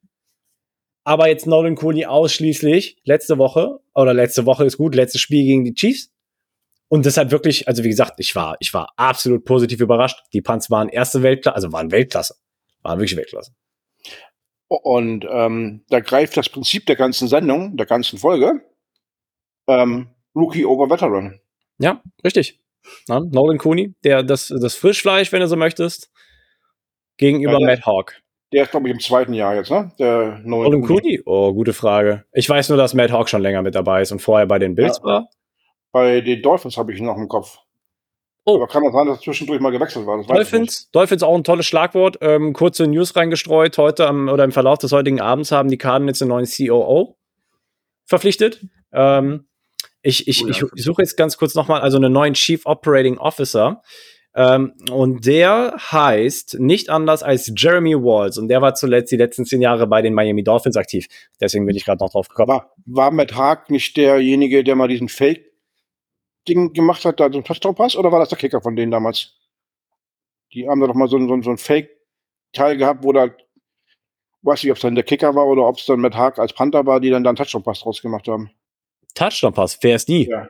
[1.05, 5.65] Aber jetzt Nolan Cooney ausschließlich letzte Woche, oder letzte Woche ist gut, letztes Spiel gegen
[5.65, 6.11] die Chiefs.
[6.89, 10.23] Und das hat wirklich, also wie gesagt, ich war, ich war absolut positiv überrascht.
[10.33, 12.35] Die Punts waren erste Weltklasse, also waren Weltklasse.
[12.83, 13.53] Waren wirklich Weltklasse.
[14.69, 18.61] Und ähm, da greift das Prinzip der ganzen Sendung, der ganzen Folge,
[19.67, 21.41] ähm, Rookie over Veteran.
[21.79, 22.61] Ja, richtig.
[23.09, 26.11] Ja, Nolan Cooney, der, das, das Frischfleisch, wenn du so möchtest,
[27.17, 27.67] gegenüber Ja.
[27.67, 28.15] Matt Hawk.
[28.53, 29.93] Der ist, glaube ich, im zweiten Jahr jetzt, ne?
[29.99, 31.21] Der Nolan Cooney?
[31.27, 32.25] Oh, gute Frage.
[32.33, 34.75] Ich weiß nur, dass Matt Hawk schon länger mit dabei ist und vorher bei den
[34.75, 35.05] Bills Ja.
[35.05, 35.29] war.
[35.93, 37.59] Bei den Dolphins habe ich ihn noch im Kopf.
[38.45, 38.55] Oh.
[38.57, 40.23] Aber kann das sein, dass zwischendurch mal gewechselt war?
[40.25, 42.17] Dolphins, Dolphins auch ein tolles Schlagwort.
[42.23, 43.77] Ähm, kurze News reingestreut.
[43.77, 47.17] Heute am, oder im Verlauf des heutigen Abends haben die Cardinals einen neuen COO
[48.07, 48.65] verpflichtet.
[48.93, 49.48] Ähm,
[50.09, 53.19] Ich, ich, Oh ich das- suche jetzt ganz kurz nochmal, also einen neuen Chief Operating
[53.19, 53.83] Officer.
[54.35, 58.39] Ähm, und der heißt nicht anders als Jeremy Walls.
[58.39, 61.07] Und der war zuletzt die letzten zehn Jahre bei den Miami Dolphins aktiv.
[61.41, 62.49] Deswegen bin ich gerade noch drauf gekommen.
[62.49, 67.45] War, war Matt Haag nicht derjenige, der mal diesen Fake-Ding gemacht hat, da so einen
[67.45, 67.97] Touchdown-Pass?
[67.97, 69.35] Oder war das der Kicker von denen damals?
[70.53, 73.29] Die haben da doch mal so, ein- so, ein- so ein Fake-Teil gehabt, wo da,
[74.43, 76.53] weiß nicht, ob es dann der Kicker war oder ob es dann Matt Haag als
[76.53, 78.51] Panther war, die dann da einen Touchdown-Pass draus gemacht haben.
[79.15, 79.79] Touchdown-Pass.
[79.83, 80.25] Wer ist die?
[80.27, 80.49] Ja.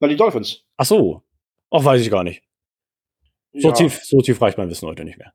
[0.00, 0.64] Na, die Dolphins.
[0.76, 1.22] Ach so.
[1.70, 2.42] Ach, weiß ich gar nicht.
[3.52, 3.74] So, Ja.
[3.74, 5.32] tief, so tief reicht mein Wissen heute nicht mehr.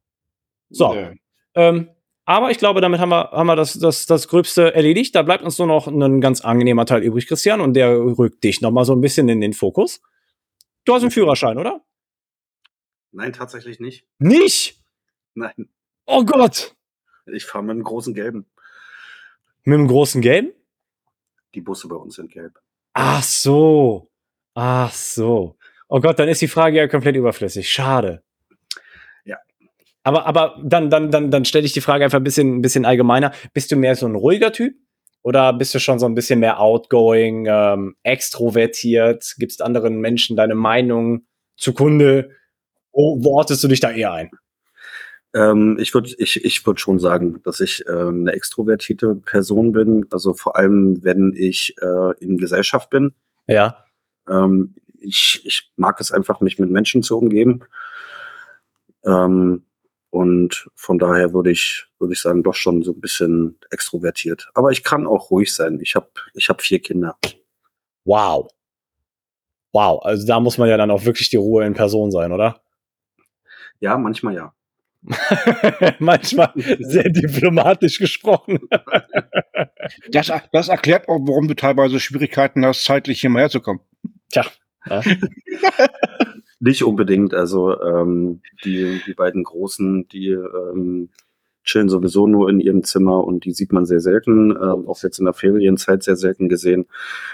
[0.69, 0.93] So.
[0.93, 1.19] Nee.
[1.55, 1.89] Ähm,
[2.25, 5.15] aber ich glaube, damit haben wir, haben wir das, das, das Gröbste erledigt.
[5.15, 8.61] Da bleibt uns nur noch ein ganz angenehmer Teil übrig, Christian, und der rückt dich
[8.61, 10.01] noch mal so ein bisschen in den Fokus.
[10.85, 11.83] Du hast einen Führerschein, oder?
[13.11, 14.05] Nein, tatsächlich nicht.
[14.19, 14.79] Nicht!
[15.33, 15.69] Nein,
[16.05, 16.75] Oh Gott!
[17.33, 18.45] ich fahre mit einem großen Gelben.
[19.63, 20.55] Mit dem großen Gelb?
[21.53, 22.53] Die Busse bei uns sind gelb.
[22.93, 24.09] Ach so.
[24.53, 25.57] Ach so.
[25.87, 27.69] Oh Gott, dann ist die Frage ja komplett überflüssig.
[27.69, 28.23] Schade.
[29.25, 29.37] Ja.
[30.03, 32.85] Aber, aber dann, dann, dann, dann stelle ich die Frage einfach ein bisschen, ein bisschen
[32.85, 33.33] allgemeiner.
[33.53, 34.75] Bist du mehr so ein ruhiger Typ?
[35.23, 39.35] Oder bist du schon so ein bisschen mehr outgoing, ähm, extrovertiert?
[39.37, 41.27] Gibst anderen Menschen deine Meinung
[41.57, 42.31] zukunde?
[42.91, 44.31] Wo wo ortest du dich da eher ein?
[45.33, 50.05] Ähm, ich würde ich, ich würd schon sagen, dass ich äh, eine extrovertierte Person bin.
[50.11, 53.13] Also vor allem, wenn ich äh, in Gesellschaft bin.
[53.47, 53.85] Ja.
[54.27, 57.61] Ähm, ich, ich mag es einfach, mich mit Menschen zu umgeben.
[59.05, 59.63] Ähm,
[60.09, 64.49] und von daher würde ich, würde ich sagen, doch schon so ein bisschen extrovertiert.
[64.53, 65.79] Aber ich kann auch ruhig sein.
[65.81, 67.17] Ich habe ich hab vier Kinder.
[68.03, 68.49] Wow.
[69.71, 70.03] Wow.
[70.03, 72.61] Also da muss man ja dann auch wirklich die Ruhe in Person sein, oder?
[73.79, 74.53] Ja, manchmal ja.
[75.99, 78.59] Manchmal sehr diplomatisch gesprochen.
[80.09, 83.81] Das, das erklärt auch, warum du teilweise Schwierigkeiten hast, zeitlich hier mal herzukommen.
[84.31, 84.45] Tja.
[84.87, 85.01] Ja.
[86.59, 87.33] Nicht unbedingt.
[87.33, 91.09] Also ähm, die, die beiden Großen, die ähm,
[91.63, 95.19] chillen sowieso nur in ihrem Zimmer und die sieht man sehr selten, ähm, auch jetzt
[95.19, 96.85] in der Ferienzeit sehr selten gesehen.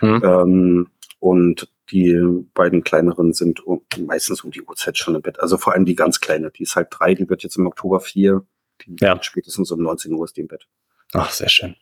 [0.02, 0.22] Mhm.
[0.24, 0.88] Ähm,
[1.20, 2.20] und die
[2.54, 3.64] beiden kleineren sind
[4.00, 5.40] meistens um die Uhrzeit schon im Bett.
[5.40, 8.00] Also vor allem die ganz kleine, die ist halt drei, die wird jetzt im Oktober
[8.00, 8.46] vier.
[8.82, 9.22] Die Ja.
[9.22, 10.68] Spätestens um 19 Uhr ist die im Bett.
[11.14, 11.76] Ach, sehr schön.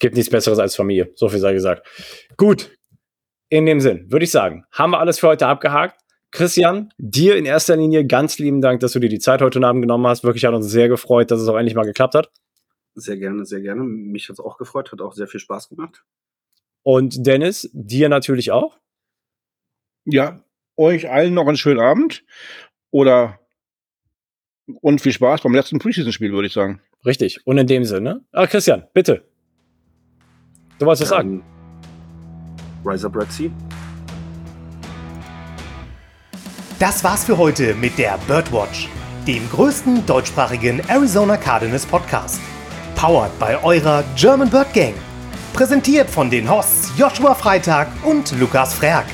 [0.00, 1.86] Gibt nichts Besseres als Familie, so viel sei gesagt.
[2.36, 2.70] Gut.
[3.48, 6.00] In dem Sinn, würde ich sagen, haben wir alles für heute abgehakt.
[6.30, 9.82] Christian, dir in erster Linie ganz lieben Dank, dass du dir die Zeit heute Abend
[9.82, 10.24] genommen hast.
[10.24, 12.32] Wirklich hat uns sehr gefreut, dass es auch endlich mal geklappt hat.
[12.94, 13.82] Sehr gerne, sehr gerne.
[13.82, 16.04] Mich hat's auch gefreut, hat auch sehr viel Spaß gemacht.
[16.82, 18.78] Und Dennis, dir natürlich auch.
[20.04, 20.42] Ja,
[20.76, 22.24] euch allen noch einen schönen Abend.
[22.90, 23.38] Oder
[24.80, 26.80] und viel Spaß beim letzten Preseason-Spiel, würde ich sagen.
[27.04, 27.40] Richtig.
[27.44, 29.24] Und in dem Sinne, ah, Christian, bitte.
[30.78, 31.44] Du wolltest was sagen.
[32.84, 33.50] Rise Up Red Sea.
[36.78, 38.88] Das war's für heute mit der Birdwatch,
[39.26, 42.40] dem größten deutschsprachigen Arizona Cardinals Podcast.
[42.96, 44.94] Powered bei eurer German Bird Gang.
[45.52, 49.04] Präsentiert von den Hosts Joshua Freitag und Lukas Frerk.